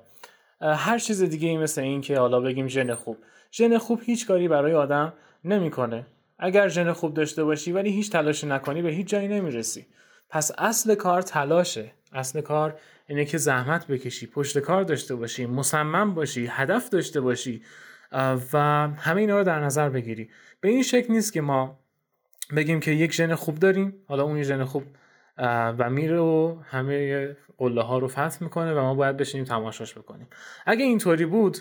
هر 0.60 0.98
چیز 0.98 1.22
دیگه 1.22 1.48
ای 1.48 1.56
مثل 1.56 1.80
این 1.80 2.00
که 2.00 2.18
حالا 2.18 2.40
بگیم 2.40 2.68
ژن 2.68 2.94
خوب. 2.94 3.18
ژن 3.52 3.78
خوب 3.78 4.00
هیچ 4.04 4.26
کاری 4.26 4.48
برای 4.48 4.74
آدم 4.74 5.12
نمی‌کنه. 5.44 6.06
اگر 6.38 6.68
ژن 6.68 6.92
خوب 6.92 7.14
داشته 7.14 7.44
باشی 7.44 7.72
ولی 7.72 7.90
هیچ 7.90 8.12
تلاشی 8.12 8.46
نکنی 8.46 8.82
به 8.82 8.90
هیچ 8.90 9.06
جایی 9.06 9.28
نمی‌رسی. 9.28 9.86
پس 10.28 10.50
اصل 10.58 10.94
کار 10.94 11.22
تلاشه. 11.22 11.92
اصل 12.12 12.40
کار 12.40 12.78
اینه 13.06 13.24
که 13.24 13.38
زحمت 13.38 13.86
بکشی 13.86 14.26
پشت 14.26 14.58
کار 14.58 14.82
داشته 14.82 15.14
باشی 15.14 15.46
مصمم 15.46 16.14
باشی 16.14 16.46
هدف 16.46 16.88
داشته 16.88 17.20
باشی 17.20 17.62
و 18.52 18.58
همه 18.98 19.20
اینا 19.20 19.38
رو 19.38 19.44
در 19.44 19.60
نظر 19.60 19.88
بگیری. 19.88 20.30
به 20.60 20.68
این 20.68 20.82
شکل 20.82 21.12
نیست 21.12 21.32
که 21.32 21.40
ما 21.40 21.78
بگیم 22.56 22.80
که 22.80 22.90
یک 22.90 23.12
ژن 23.12 23.34
خوب 23.34 23.58
داریم 23.58 23.94
حالا 24.08 24.22
اون 24.22 24.42
ژن 24.42 24.64
خوب 24.64 24.82
و 25.38 25.90
میره 25.90 26.18
و 26.18 26.58
همه 26.64 27.28
قله 27.58 27.82
ها 27.82 27.98
رو 27.98 28.08
فتح 28.08 28.36
می‌کنه 28.40 28.74
و 28.74 28.80
ما 28.80 28.94
باید 28.94 29.16
بشینیم 29.16 29.44
تماشاش 29.46 29.98
بکنیم. 29.98 30.28
اگه 30.66 30.84
اینطوری 30.84 31.26
بود 31.26 31.58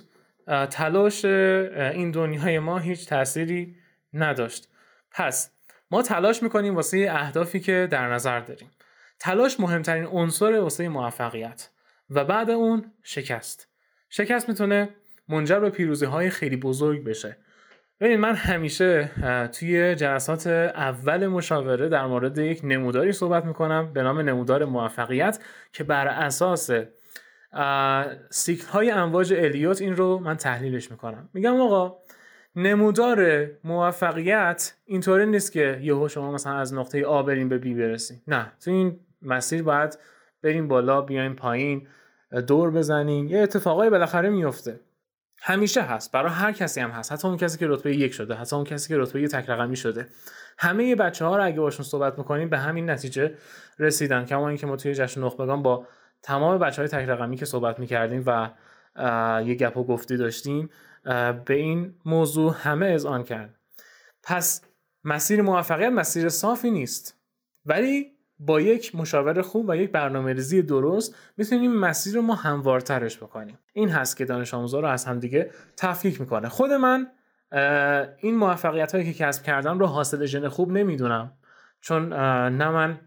تلاش 0.71 1.25
این 1.25 2.11
دنیای 2.11 2.59
ما 2.59 2.77
هیچ 2.77 3.07
تأثیری 3.07 3.75
نداشت. 4.13 4.69
پس 5.11 5.51
ما 5.93 6.01
تلاش 6.01 6.43
می‌کنیم 6.43 6.75
واسه 6.75 7.07
اهدافی 7.11 7.59
که 7.59 7.87
در 7.91 8.13
نظر 8.13 8.39
داریم. 8.39 8.71
تلاش 9.19 9.59
مهمترین 9.59 10.05
عنصر 10.05 10.59
واسه 10.59 10.89
موفقیت 10.89 11.69
و 12.09 12.25
بعد 12.25 12.49
اون 12.49 12.91
شکست. 13.03 13.67
شکست 14.09 14.49
می‌تونه 14.49 14.89
منجر 15.29 15.59
به 15.59 15.69
پیروزی 15.69 16.05
های 16.05 16.29
خیلی 16.29 16.57
بزرگ 16.57 17.03
بشه. 17.03 17.37
ببین 17.99 18.19
من 18.19 18.35
همیشه 18.35 19.09
توی 19.47 19.95
جلسات 19.95 20.47
اول 20.47 21.27
مشاوره 21.27 21.89
در 21.89 22.05
مورد 22.05 22.37
یک 22.37 22.61
نموداری 22.63 23.11
صحبت 23.11 23.45
می‌کنم 23.45 23.93
به 23.93 24.03
نام 24.03 24.19
نمودار 24.19 24.65
موفقیت 24.65 25.39
که 25.73 25.83
بر 25.83 26.07
اساس 26.07 26.69
سیکل 28.29 28.67
های 28.67 28.91
امواج 28.91 29.33
الیوت 29.33 29.81
این 29.81 29.95
رو 29.95 30.19
من 30.19 30.37
تحلیلش 30.37 30.91
می‌کنم. 30.91 31.29
میگم 31.33 31.61
آقا 31.61 31.97
نمودار 32.55 33.47
موفقیت 33.63 34.73
اینطوری 34.85 35.25
نیست 35.25 35.51
که 35.51 35.79
یهو 35.81 36.07
شما 36.07 36.31
مثلا 36.31 36.53
از 36.53 36.73
نقطه 36.73 37.05
آ 37.05 37.23
بریم 37.23 37.49
به 37.49 37.57
بی 37.57 37.73
برسیم 37.73 38.21
نه 38.27 38.51
تو 38.63 38.71
این 38.71 38.99
مسیر 39.21 39.63
باید 39.63 39.99
بریم 40.43 40.67
بالا 40.67 41.01
بیایم 41.01 41.33
پایین 41.33 41.87
دور 42.47 42.71
بزنیم 42.71 43.27
یه 43.27 43.39
اتفاقای 43.39 43.89
بالاخره 43.89 44.29
میفته. 44.29 44.79
همیشه 45.45 45.81
هست. 45.81 46.11
برای 46.11 46.31
هر 46.31 46.51
کسی 46.51 46.81
هم 46.81 46.89
هست. 46.89 47.11
حتی 47.11 47.27
اون 47.27 47.37
کسی 47.37 47.57
که 47.57 47.67
رتبه 47.67 47.95
یک 47.95 48.13
شده 48.13 48.33
حتی 48.33 48.55
اون 48.55 48.65
کسی 48.65 48.89
که 48.89 48.97
رتبه 48.97 49.21
یک 49.21 49.29
تک 49.29 49.49
رقمی 49.49 49.75
شده. 49.75 50.07
همه 50.57 50.95
بچه 50.95 51.25
ها 51.25 51.37
رو 51.37 51.45
اگه 51.45 51.59
باشون 51.59 51.85
صحبت 51.85 52.17
می‌کنیم 52.17 52.49
به 52.49 52.57
همین 52.57 52.89
نتیجه 52.89 53.33
رسیدن. 53.79 54.25
کما 54.25 54.49
اینکه 54.49 54.67
ما 54.67 54.75
توی 54.75 54.93
جشن 54.93 55.21
نخبگان 55.21 55.63
با 55.63 55.87
تمام 56.21 56.57
بچه 56.57 56.81
های 56.81 56.89
تک 56.89 57.09
رقمی 57.09 57.35
که 57.35 57.45
صحبت 57.45 57.79
می‌کردیم 57.79 58.23
و 58.25 58.49
یه 59.45 59.55
گپ 59.55 59.77
و 59.77 59.83
گفتی 59.83 60.17
داشتیم 60.17 60.69
به 61.45 61.53
این 61.53 61.95
موضوع 62.05 62.55
همه 62.57 62.85
اذعان 62.85 63.23
کرد 63.23 63.59
پس 64.23 64.61
مسیر 65.03 65.41
موفقیت 65.41 65.91
مسیر 65.91 66.29
صافی 66.29 66.71
نیست. 66.71 67.19
ولی 67.65 68.11
با 68.39 68.61
یک 68.61 68.95
مشاور 68.95 69.41
خوب 69.41 69.69
و 69.69 69.77
یک 69.77 69.91
برنامه 69.91 70.33
ریزی 70.33 70.61
درست 70.61 71.15
می‌تونیم 71.37 71.75
مسیر 71.75 72.15
رو 72.15 72.21
ما 72.21 72.35
هموارترش 72.35 73.17
بکنیم. 73.17 73.59
این 73.73 73.89
هست 73.89 74.17
که 74.17 74.25
دانش 74.25 74.53
آموزا 74.53 74.79
رو 74.79 74.87
از 74.87 75.05
همدیگه 75.05 75.51
تفکیک 75.77 76.21
می‌کنه. 76.21 76.49
خود 76.49 76.71
من 76.71 77.07
این 78.17 78.35
موفقیت 78.35 78.95
هایی 78.95 79.13
که 79.13 79.25
کسب 79.25 79.43
کردم 79.43 79.79
رو 79.79 79.85
حاصل 79.85 80.25
ژن 80.25 80.47
خوب 80.47 80.71
نمی‌دونم. 80.71 81.31
چون 81.81 82.13
نه 82.53 82.69
من 82.69 82.99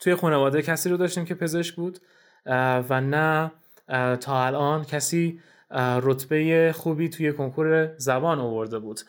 توی 0.00 0.14
خانواده 0.14 0.62
کسی 0.62 0.88
رو 0.88 0.96
داشتیم 0.96 1.24
که 1.24 1.34
پزشک 1.34 1.74
بود 1.74 1.98
و 2.88 3.00
نه 3.00 3.50
تا 4.20 4.44
الان 4.44 4.84
کسی 4.84 5.40
رتبه 5.78 6.72
خوبی 6.76 7.08
توی 7.08 7.32
کنکور 7.32 7.96
زبان 7.96 8.40
آورده 8.40 8.78
بود. 8.78 9.00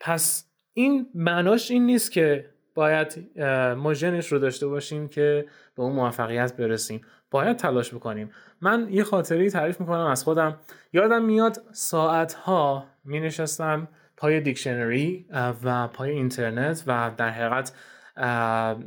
پس 0.00 0.44
این 0.72 1.06
معناش 1.14 1.70
این 1.70 1.86
نیست 1.86 2.12
که 2.12 2.50
باید 2.74 3.38
ما 3.76 3.94
ژنش 3.94 4.32
رو 4.32 4.38
داشته 4.38 4.66
باشیم 4.66 5.08
که 5.08 5.46
به 5.76 5.82
اون 5.82 5.92
موفقیت 5.92 6.56
برسیم. 6.56 7.00
باید 7.30 7.56
تلاش 7.56 7.94
بکنیم. 7.94 8.30
من 8.60 8.88
یه 8.90 9.04
خاطری 9.04 9.50
تعریف 9.50 9.80
می‌کنم 9.80 10.06
از 10.06 10.24
خودم. 10.24 10.58
یادم 10.92 11.24
میاد 11.24 11.62
ساعتها 11.72 12.84
می 13.04 13.20
نشستم 13.20 13.88
پای 14.16 14.40
دیکشنری 14.40 15.26
و 15.64 15.88
پای 15.88 16.10
اینترنت 16.10 16.84
و 16.86 17.10
در 17.16 17.30
حقیقت 17.30 17.72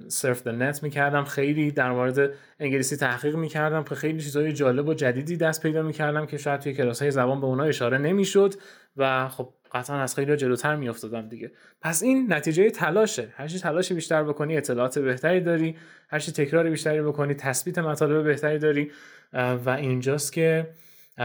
سرف 0.08 0.48
نت 0.48 0.84
می‌کردم. 0.84 1.24
خیلی 1.24 1.72
در 1.72 1.92
مورد 1.92 2.34
انگلیسی 2.60 2.98
تحقیق 2.98 3.36
می‌کردم 3.36 3.84
که 3.84 3.96
خیلی 3.96 4.22
چیزهای 4.22 4.54
جالب 4.54 4.88
و 4.88 4.94
جدیدی 4.94 5.38
دست 5.38 5.62
پیدا 5.62 5.82
می‌کردم 5.82 6.26
که 6.26 6.38
شاید 6.38 6.60
توی 6.60 6.74
کلاس 6.74 7.02
های 7.02 7.12
زبان 7.12 7.42
به 7.42 7.48
اونا 7.48 7.64
اشاره 7.64 7.98
نمی‌شد 7.98 8.54
و 8.98 9.30
خب 9.30 9.54
قطعا 9.72 10.02
از 10.02 10.16
خیلی 10.16 10.36
جلوتر 10.36 10.76
میافتادم 10.76 11.30
دیگه. 11.30 11.52
پس 11.82 12.04
این 12.04 12.34
نتیجه 12.34 12.70
تلاشه. 12.70 13.34
هرچی 13.36 13.60
تلاش 13.60 13.92
بیشتر 13.92 14.24
بکنی 14.24 14.58
اطلاعات 14.58 15.00
بهتری 15.00 15.42
داری. 15.42 15.78
هرچی 16.10 16.32
تکرار 16.32 16.70
بیشتری 16.70 17.02
بکنی 17.02 17.34
تثبیت 17.34 17.78
مطالب 17.78 18.24
بهتری 18.24 18.60
داری. 18.60 18.92
و 19.34 19.70
اینجاست 19.70 20.34
که 20.34 20.74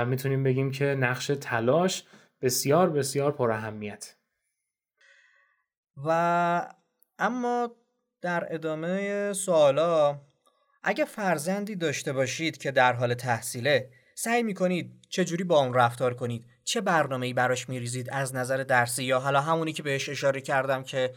می‌تونیم 0.07 0.43
بگیم 0.43 0.71
که 0.71 0.85
نقش 0.85 1.27
تلاش 1.27 2.05
بسیار 2.43 2.91
بسیار 2.91 3.33
پر 3.33 3.51
اهمیت 3.51 4.15
و 6.05 6.73
اما 7.19 7.77
در 8.21 8.55
ادامه 8.55 9.33
سوالا 9.33 10.21
اگه 10.83 11.05
فرزندی 11.05 11.77
داشته 11.77 12.13
باشید 12.13 12.57
که 12.57 12.71
در 12.71 12.93
حال 12.93 13.15
تحصیله 13.15 13.91
سعی 14.15 14.43
می‌کنید 14.43 15.07
چجوری 15.09 15.45
با 15.45 15.59
اون 15.59 15.75
رفتار 15.75 16.15
کنید؟ 16.15 16.47
چه 16.65 16.81
برنامه 16.81 17.27
ای 17.27 17.33
براش 17.33 17.69
میریزید؟ 17.69 18.11
از 18.11 18.35
نظر 18.35 18.57
درسی 18.57 19.05
یا 19.05 19.21
حالا 19.21 19.41
همونی 19.41 19.73
که 19.73 19.83
بهش 19.83 20.09
اشاره 20.09 20.41
کردم 20.41 20.83
که 20.83 21.15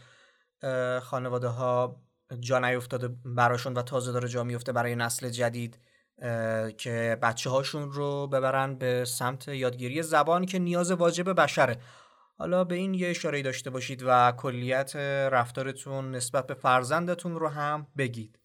خانواده 1.02 1.48
ها 1.48 2.02
جا 2.40 2.58
نیفتاده 2.58 3.08
براشون 3.24 3.74
و 3.74 3.82
تازه 3.82 4.12
داره 4.12 4.28
جا 4.28 4.44
میفته 4.44 4.72
برای 4.72 4.94
نسل 4.94 5.28
جدید 5.28 5.78
که 6.78 7.18
بچه 7.22 7.50
هاشون 7.50 7.92
رو 7.92 8.26
ببرن 8.26 8.74
به 8.74 9.04
سمت 9.04 9.48
یادگیری 9.48 10.02
زبان 10.02 10.46
که 10.46 10.58
نیاز 10.58 10.90
واجب 10.90 11.40
بشره. 11.40 11.76
حالا 12.38 12.64
به 12.64 12.74
این 12.74 12.94
یه 12.94 13.08
اشاره 13.08 13.42
داشته 13.42 13.70
باشید 13.70 14.02
و 14.06 14.32
کلیت 14.32 14.96
رفتارتون 15.32 16.10
نسبت 16.10 16.46
به 16.46 16.54
فرزندتون 16.54 17.34
رو 17.34 17.48
هم 17.48 17.86
بگید. 17.98 18.38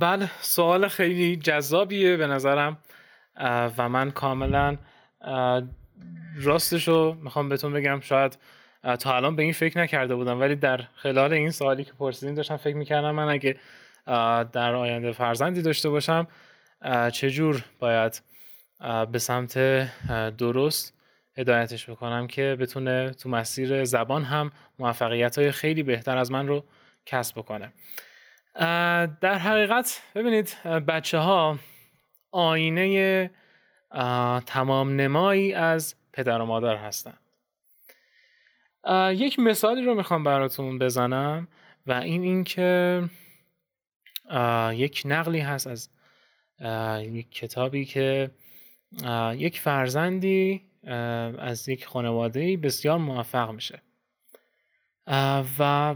بله 0.00 0.30
سوال 0.40 0.88
خیلی 0.88 1.36
جذابیه 1.36 2.16
به 2.16 2.26
نظرم. 2.26 2.78
و 3.78 3.88
من 3.88 4.10
کاملا 4.10 4.76
راستش 6.36 6.88
رو 6.88 7.14
می‌خوام 7.14 7.48
بهتون 7.48 7.72
بگم 7.72 8.00
شاید 8.00 8.38
تا 9.00 9.16
الان 9.16 9.36
به 9.36 9.42
این 9.42 9.52
فکر 9.52 9.78
نکرده 9.78 10.14
بودم 10.14 10.40
ولی 10.40 10.56
در 10.56 10.80
خلال 10.94 11.32
این 11.32 11.50
سوالی 11.50 11.84
که 11.84 11.92
پرسیدین 11.92 12.34
داشتم 12.34 12.56
فکر 12.56 12.76
می‌کردم 12.76 13.10
من 13.10 13.28
اگه 13.28 13.56
در 14.52 14.74
آینده 14.74 15.12
فرزندی 15.12 15.62
داشته 15.62 15.88
باشم 15.88 16.26
چجور 17.12 17.64
باید 17.78 18.22
به 19.12 19.18
سمت 19.18 19.58
درست 20.36 20.95
هدایتش 21.38 21.90
بکنم 21.90 22.26
که 22.26 22.56
بتونه 22.60 23.10
تو 23.10 23.28
مسیر 23.28 23.84
زبان 23.84 24.24
هم 24.24 24.50
موفقیت 24.78 25.38
های 25.38 25.52
خیلی 25.52 25.82
بهتر 25.82 26.18
از 26.18 26.30
من 26.30 26.46
رو 26.46 26.64
کسب 27.06 27.38
بکنه. 27.38 27.72
در 29.20 29.38
حقیقت 29.38 30.02
ببینید 30.14 30.56
بچه 30.64 31.18
ها 31.18 31.58
آینه 32.30 33.30
تمام 34.46 34.96
نمایی 34.96 35.52
از 35.52 35.94
پدر 36.12 36.40
و 36.40 36.46
مادر 36.46 36.76
هستن. 36.76 37.18
یک 39.10 39.38
مثالی 39.38 39.84
رو 39.84 39.94
می‌خوام 39.94 40.24
براتون 40.24 40.78
بزنم 40.78 41.48
و 41.86 41.92
این 41.92 42.22
اینکه 42.22 43.02
یک 44.72 45.02
نقلی 45.04 45.40
هست 45.40 45.66
از 45.66 45.90
یک 47.00 47.30
کتابی 47.30 47.84
که 47.84 48.30
یک 49.34 49.60
فرزندی 49.60 50.62
از 51.38 51.68
یک 51.68 51.86
خانواده 51.86 52.56
بسیار 52.56 52.98
موفق 52.98 53.50
میشه. 53.50 53.82
و 55.58 55.94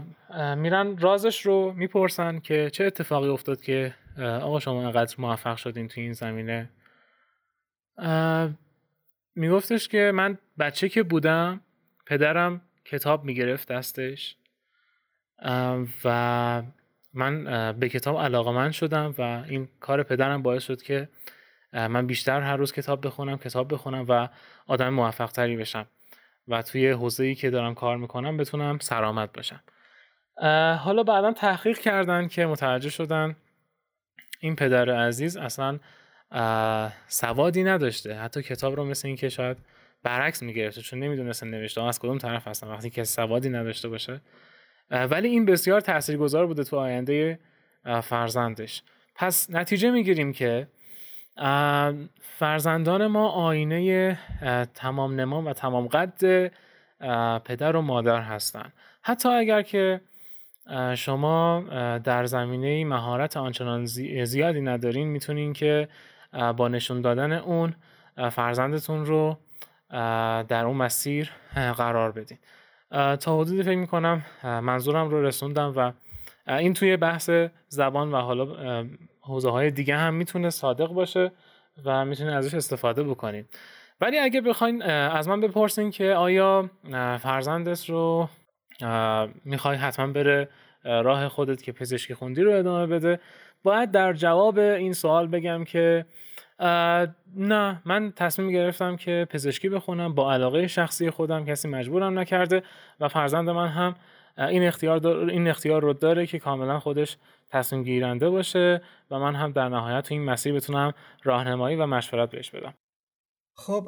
میرن 0.55 0.97
رازش 0.97 1.45
رو 1.45 1.73
می‌پرسن 1.73 2.39
که 2.39 2.69
چه 2.69 2.83
اتفاقی 2.85 3.27
افتاد 3.27 3.61
که 3.61 3.93
آقا 4.17 4.59
شما 4.59 4.83
انقدر 4.85 5.15
موفق 5.17 5.55
شدین 5.55 5.87
تو 5.87 6.01
این 6.01 6.13
زمینه؟ 6.13 6.69
میگفتش 9.35 9.87
که 9.87 10.11
من 10.15 10.37
بچه 10.59 10.89
که 10.89 11.03
بودم 11.03 11.61
پدرم 12.05 12.61
کتاب 12.85 13.23
می‌گرفت 13.23 13.71
دستش 13.71 14.35
و 16.03 16.63
من 17.13 17.43
به 17.79 17.89
کتاب 17.89 18.17
علاقه 18.17 18.51
من 18.51 18.71
شدم 18.71 19.15
و 19.17 19.21
این 19.21 19.67
کار 19.79 20.03
پدرم 20.03 20.41
باعث 20.41 20.63
شد 20.63 20.81
که 20.81 21.09
من 21.73 22.07
بیشتر 22.07 22.41
هر 22.41 22.55
روز 22.57 22.73
کتاب 22.73 23.05
بخونم 23.05 23.37
کتاب 23.37 23.73
بخونم 23.73 24.05
و 24.09 24.27
آدم 24.67 24.89
موفق 24.89 25.31
تری 25.31 25.57
بشم 25.57 25.85
و 26.47 26.61
توی 26.61 26.89
حوزه 26.89 27.23
ای 27.23 27.35
که 27.35 27.49
دارم 27.49 27.75
کار 27.75 27.97
می‌کنم 27.97 28.37
بتونم 28.37 28.79
سرآمد 28.79 29.31
باشم. 29.31 29.63
حالا 30.77 31.03
بعدا 31.03 31.31
تحقیق 31.33 31.77
کردن 31.77 32.27
که 32.27 32.45
متوجه 32.45 32.89
شدن 32.89 33.35
این 34.39 34.55
پدر 34.55 34.89
عزیز 34.89 35.37
اصلا 35.37 35.79
سوادی 37.07 37.63
نداشته. 37.63 38.15
حتی 38.15 38.41
کتاب 38.41 38.75
رو 38.75 38.85
مثل 38.85 39.07
اینکه 39.07 39.29
شاید 39.29 39.57
برعکس 40.03 40.43
می‌گرفته 40.43 40.81
چون 40.81 40.99
نمی‌دونسته 40.99 41.45
نوشته. 41.45 41.83
از 41.83 41.99
کدوم 41.99 42.17
طرف 42.17 42.47
هستن؟ 42.47 42.67
وقتی 42.67 42.89
که 42.89 43.03
سوادی 43.03 43.49
نداشته 43.49 43.89
باشه. 43.89 44.21
ولی 44.91 45.27
این 45.27 45.45
بسیار 45.45 45.81
تاثیرگذار 45.81 46.47
بوده 46.47 46.63
تو 46.63 46.77
آینده 46.77 47.39
فرزندش. 48.03 48.83
پس 49.15 49.49
نتیجه 49.49 49.91
می‌گیریم 49.91 50.33
که 50.33 50.67
فرزندان 52.21 53.07
ما 53.07 53.29
آینه 53.29 54.17
تمام 54.73 55.19
نما 55.19 55.41
و 55.41 55.53
تمام 55.53 55.87
قد 55.87 56.51
پدر 57.43 57.75
و 57.75 57.81
مادر 57.81 58.21
هستند 58.21 58.73
حتی 59.01 59.29
اگر 59.29 59.61
که 59.61 60.01
شما 60.95 61.63
در 62.03 62.25
زمینه 62.25 62.85
مهارت 62.85 63.37
آنچنان 63.37 63.85
زیادی 64.25 64.61
ندارین 64.61 65.07
می‌تونین 65.07 65.53
که 65.53 65.87
با 66.57 66.67
نشون 66.67 67.01
دادن 67.01 67.31
اون 67.31 67.75
فرزندتون 68.31 69.05
رو 69.05 69.37
در 70.47 70.65
اون 70.65 70.77
مسیر 70.77 71.31
قرار 71.53 72.11
بدین. 72.11 72.37
تا 72.91 73.39
حدودی 73.39 73.63
فکر 73.63 73.77
می‌کنم 73.77 74.25
منظورم 74.43 75.09
رو 75.09 75.25
رسوندم 75.25 75.73
و 75.75 75.91
این 76.47 76.73
توی 76.73 76.97
بحث 76.97 77.29
زبان 77.67 78.11
و 78.11 78.15
حالا 78.15 78.47
حوزه 79.21 79.49
های 79.49 79.71
دیگه 79.71 79.97
هم 79.97 80.13
می‌تونه 80.13 80.49
صادق 80.49 80.87
باشه 80.87 81.31
و 81.85 82.05
می‌تونه 82.05 82.31
ازش 82.31 82.53
استفاده 82.53 83.03
بکنید 83.03 83.45
ولی 84.01 84.19
اگه 84.19 84.41
بخواین 84.41 84.81
از 84.83 85.27
من 85.27 85.41
بپرسین 85.41 85.91
که 85.91 86.13
آیا 86.13 86.69
فرزندت 87.19 87.89
رو 87.89 88.29
می‌خوای 89.45 89.77
حتما 89.77 90.07
بره 90.07 90.49
راه 90.83 91.29
خودت 91.29 91.63
که 91.63 91.71
پزشکی 91.71 92.13
خوندی 92.13 92.41
رو 92.41 92.51
ادامه 92.51 92.87
بده. 92.87 93.19
باید 93.63 93.91
در 93.91 94.13
جواب 94.13 94.59
این 94.59 94.93
سوال 94.93 95.27
بگم 95.27 95.63
که 95.63 96.05
نه 97.35 97.81
من 97.85 98.13
تصمیم 98.15 98.51
گرفتم 98.51 98.95
که 98.95 99.27
پزشکی 99.29 99.69
بخونم 99.69 100.15
با 100.15 100.33
علاقه 100.33 100.67
شخصی 100.67 101.09
خودم 101.09 101.45
کسی 101.45 101.67
مجبورم 101.67 102.19
نکرده 102.19 102.63
و 102.99 103.07
فرزند 103.07 103.49
من 103.49 103.67
هم 103.67 103.95
این 104.47 104.67
اختیار, 104.67 105.07
این 105.07 105.47
اختیار 105.47 105.81
رو 105.81 105.93
داره 105.93 106.27
که 106.27 106.39
کاملا 106.39 106.79
خودش 106.79 107.17
تصمیم 107.49 107.83
گیرنده 107.83 108.29
باشه 108.29 108.81
و 109.11 109.19
من 109.19 109.35
هم 109.35 109.51
در 109.51 109.69
نهایت 109.69 110.07
تو 110.07 110.13
این 110.13 110.23
مسیر 110.23 110.53
بتونم 110.53 110.93
راهنمایی 111.23 111.75
و 111.75 111.85
مشورت 111.85 112.29
بهش 112.29 112.49
بدم. 112.49 112.73
خب 113.55 113.87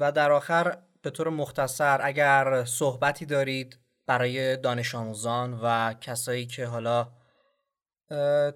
و 0.00 0.12
در 0.12 0.32
آخر 0.32 0.76
به 1.02 1.10
طور 1.10 1.28
مختصر 1.28 1.98
اگر 2.02 2.64
صحبتی 2.64 3.26
دارید 3.26 3.78
برای 4.06 4.56
دانش 4.56 4.94
آموزان 4.94 5.58
و 5.62 5.94
کسایی 6.00 6.46
که 6.46 6.66
حالا 6.66 7.08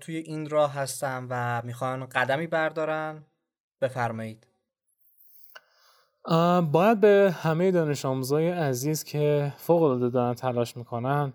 توی 0.00 0.16
این 0.16 0.50
راه 0.50 0.74
هستن 0.74 1.26
و 1.30 1.62
می‌خوان 1.64 2.06
قدمی 2.06 2.46
بردارن 2.46 3.24
بفرمایید. 3.80 4.46
باید 6.72 7.00
به 7.00 7.34
همه 7.42 7.70
دانش 7.70 8.04
آموزای 8.04 8.50
عزیز 8.50 9.04
که 9.04 9.52
فوق 9.56 9.82
العاده 9.82 10.08
دارن 10.08 10.34
تلاش 10.34 10.76
می‌کنن 10.76 11.32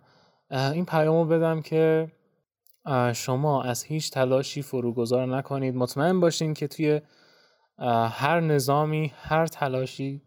این 0.52 0.86
پیامو 0.86 1.26
بدم 1.26 1.62
که 1.62 2.12
شما 3.14 3.64
از 3.64 3.84
هیچ 3.84 4.12
تلاشی 4.12 4.62
فروگذار 4.62 5.38
نکنید. 5.38 5.76
مطمئن 5.76 6.20
باشین 6.20 6.54
که 6.54 6.68
توی 6.68 7.02
هر 8.12 8.40
نظامی 8.40 9.12
هر 9.22 9.48
تلاشی 9.48 10.22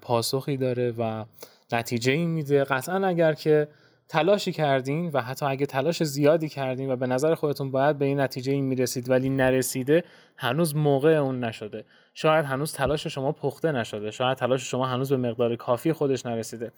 پاسخی 0.00 0.56
داره 0.56 0.94
و 0.98 1.24
نتیجه 1.72 2.12
ای 2.12 2.26
میده. 2.26 2.64
قطعا 2.64 3.06
اگر 3.06 3.32
که 3.32 3.68
تلاشی 4.08 4.52
کردین 4.52 5.10
و 5.10 5.20
حتی 5.20 5.46
اگه 5.46 5.66
تلاش 5.66 6.02
زیادی 6.02 6.48
کردین 6.48 6.90
و 6.90 6.96
به 6.96 7.06
نظر 7.06 7.34
خودتون 7.34 7.70
باید 7.70 7.98
به 7.98 8.04
این 8.04 8.20
نتیجه 8.20 8.52
این 8.52 8.64
می‌رسید 8.64 9.10
ولی 9.10 9.30
نرسیده 9.30 10.04
هنوز 10.36 10.76
موقع 10.76 11.10
اون 11.10 11.44
نشده. 11.44 11.84
شاید 12.14 12.44
هنوز 12.44 12.72
تلاش 12.72 13.06
شما 13.06 13.32
پخته 13.32 13.72
نشده. 13.72 14.10
شاید 14.10 14.36
تلاش 14.38 14.70
شما 14.70 14.86
هنوز 14.86 15.08
به 15.08 15.16
مقدار 15.16 15.56
کافی 15.56 15.92
خودش 15.92 16.26
نرسیده. 16.26 16.72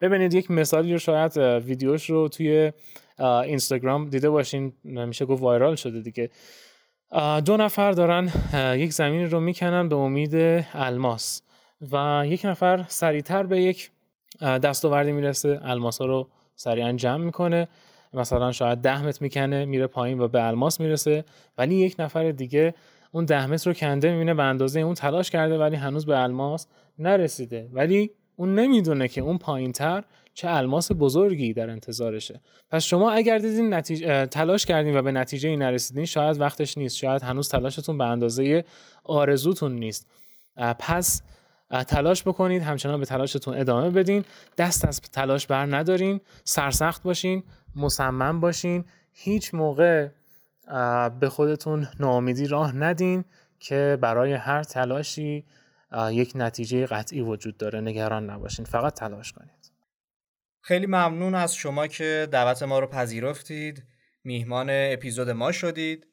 ببینید 0.00 0.34
یک 0.34 0.50
مثالی 0.50 0.92
رو 0.92 0.98
شاید 0.98 1.36
ویدیوش 1.36 2.10
رو 2.10 2.28
توی 2.28 2.72
اینستاگرام 3.18 4.08
دیده 4.08 4.30
باشین. 4.30 4.72
میشه 4.84 5.24
گفت 5.24 5.42
وایرال 5.42 5.74
شده 5.74 6.00
دیگه. 6.00 6.30
دو 7.44 7.56
نفر 7.56 7.92
دارن 7.92 8.30
یک 8.76 8.92
زمین 8.92 9.30
رو 9.30 9.40
می‌کنن 9.40 9.88
به 9.88 9.96
امید 9.96 10.64
الماس 10.74 11.42
و 11.92 12.24
یک 12.26 12.44
نفر 12.44 12.84
سریعتر 12.88 13.42
به 13.42 13.60
یک 13.60 13.90
دستاوردی 14.40 15.12
می‌رسه. 15.12 15.60
الماس 15.62 16.00
رو 16.00 16.28
سریعا 16.56 16.92
جمع 16.92 17.24
می‌کنه. 17.24 17.68
مثلا 18.14 18.52
شاید 18.52 18.78
ده 18.78 19.06
متر 19.06 19.18
می‌کنه 19.20 19.64
میره 19.64 19.86
پایین 19.86 20.20
و 20.20 20.28
به 20.28 20.46
الماس 20.46 20.80
می‌رسه. 20.80 21.24
ولی 21.58 21.74
یک 21.74 21.96
نفر 21.98 22.30
دیگه 22.30 22.74
اون 23.12 23.24
ده 23.24 23.46
متر 23.46 23.70
رو 23.70 23.74
کنده 23.74 24.12
می‌بینه 24.12 24.34
به 24.34 24.42
اندازه 24.42 24.80
اون 24.80 24.94
تلاش 24.94 25.30
کرده 25.30 25.58
ولی 25.58 25.76
هنوز 25.76 26.06
به 26.06 26.18
الماس 26.18 26.66
نرسیده. 26.98 27.68
ولی 27.72 28.10
اون 28.36 28.54
نمی‌دونه 28.54 29.08
که 29.08 29.20
اون 29.20 29.38
پایین 29.38 29.72
تر 29.72 30.04
چه 30.34 30.48
الماس 30.50 30.92
بزرگی 30.98 31.52
در 31.52 31.70
انتظارشه. 31.70 32.40
پس 32.70 32.84
شما 32.84 33.10
اگر 33.10 33.38
دیدین 33.38 33.74
نتیجه 33.74 34.26
تلاش 34.26 34.66
کردین 34.66 34.96
و 34.96 35.02
به 35.02 35.12
نتیجه 35.12 35.48
ای 35.48 35.56
نرسیدین 35.56 36.04
شاید 36.04 36.40
وقتش 36.40 36.78
نیست. 36.78 36.96
شاید 36.96 37.22
هنوز 37.22 37.48
تلاشتون 37.48 37.98
به 37.98 38.04
اندازه 38.04 38.64
آرزوتون 39.04 39.72
نیست. 39.72 40.06
پس 40.78 41.22
تلاش 41.88 42.22
بکنید 42.22 42.62
همچنان 42.62 43.00
به 43.00 43.06
تلاشتون 43.06 43.54
ادامه 43.54 43.90
بدین. 43.90 44.24
دست 44.58 44.84
از 44.84 45.00
تلاش 45.00 45.46
بر 45.46 45.66
ندارین 45.76 46.20
سرسخت 46.44 47.02
باشین 47.02 47.42
مصمم 47.76 48.40
باشین. 48.40 48.84
هیچ 49.12 49.54
موقع 49.54 50.08
به 51.20 51.28
خودتون 51.28 51.88
ناامیدی 52.00 52.46
راه 52.46 52.76
ندین 52.76 53.24
که 53.58 53.98
برای 54.00 54.32
هر 54.32 54.62
تلاشی 54.62 55.44
یک 56.10 56.32
نتیجه 56.34 56.86
قطعی 56.86 57.20
وجود 57.20 57.56
داره. 57.56 57.80
نگران 57.80 58.30
نباشین 58.30 58.64
فقط 58.64 58.94
تلاش 58.94 59.32
کنید. 59.32 59.72
خیلی 60.60 60.86
ممنون 60.86 61.34
از 61.34 61.54
شما 61.54 61.86
که 61.86 62.28
دعوت 62.30 62.62
ما 62.62 62.78
رو 62.78 62.86
پذیرفتید. 62.86 63.82
میهمان 64.24 64.66
اپیزود 64.70 65.30
ما 65.30 65.52
شدید 65.52 66.06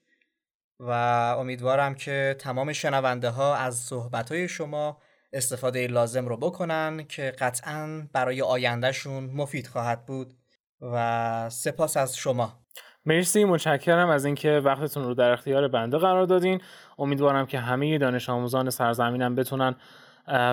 و 0.80 0.92
امیدوارم 1.40 1.96
که 1.96 2.36
تمام 2.40 2.74
شنونده 2.74 3.30
ها 3.30 3.56
از 3.56 3.76
صحبت 3.76 4.32
های 4.32 4.48
شما 4.48 5.02
استفاده 5.34 5.88
لازم 5.88 6.28
رو 6.28 6.38
بکنن 6.38 7.06
که 7.10 7.34
قطعا 7.40 8.08
برای 8.14 8.42
آیندهشون 8.42 9.24
مفید 9.24 9.68
خواهد 9.68 10.06
بود 10.06 10.34
و 10.82 11.50
سپاس 11.50 11.98
از 11.98 12.18
شما. 12.18 12.60
مرسی 13.06 13.46
متشکرم 13.46 14.10
از 14.10 14.26
اینکه 14.26 14.50
وقتتون 14.50 15.04
رو 15.04 15.14
در 15.14 15.32
اختیار 15.32 15.68
بنده 15.68 15.98
قرار 15.98 16.26
دادین. 16.26 16.62
امیدوارم 16.98 17.46
که 17.46 17.60
همه 17.60 17.98
دانش 17.98 18.30
آموزان 18.30 18.70
سرزمینم 18.70 19.36
بتونن 19.36 19.76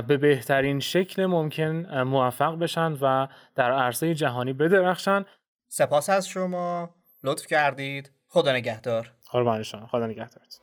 به 0.07 0.17
بهترین 0.17 0.81
شکل 0.81 1.27
ممکن 1.27 2.03
موفق 2.03 2.59
بشن 2.59 2.93
و 2.93 3.27
در 3.55 3.73
عرصه 3.73 4.15
جهانی 4.15 4.53
بدرخشن. 4.53 5.25
سپاس 5.69 6.11
از 6.11 6.29
شما. 6.29 6.95
لطف 7.25 7.47
کردید. 7.47 8.11
خدا 8.29 8.53
نگهدار. 8.53 9.13
قربان 9.31 9.63
شما. 9.63 9.87
خدا 9.87 10.07
نگهدارت 10.07 10.61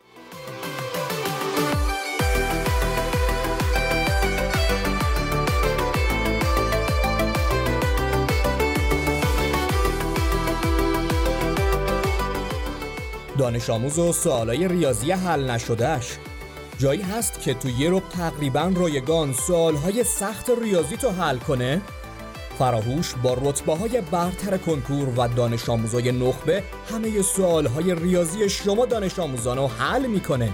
دانش 13.38 13.70
آموز 13.70 14.00
و 14.00 14.14
سوالای 14.14 14.68
ریاضی 14.68 15.12
حل 15.12 15.52
نشدهش 15.52 16.18
جایی 16.78 17.02
هست 17.02 17.42
که 17.42 17.54
تو 17.54 17.70
یه 17.70 17.90
رو 17.90 18.00
تقریبا 18.00 18.72
رایگان 18.76 19.34
سوالهای 19.34 20.04
سخت 20.04 20.50
ریاضی 20.62 20.98
تو 20.98 21.10
حل 21.10 21.38
کنه؟ 21.38 21.82
فراهوش 22.60 23.14
با 23.24 23.34
رتبه 23.34 23.76
های 23.76 24.02
برتر 24.02 24.58
کنکور 24.58 25.20
و 25.20 25.28
دانش 25.28 25.70
آموزای 25.70 26.12
نخبه 26.12 26.64
همه 26.92 27.22
سوالهای 27.22 27.96
ریاضی 27.96 28.50
شما 28.50 28.86
دانش 28.86 29.20
آموزان 29.20 29.58
حل 29.58 30.06
می‌کنه 30.06 30.54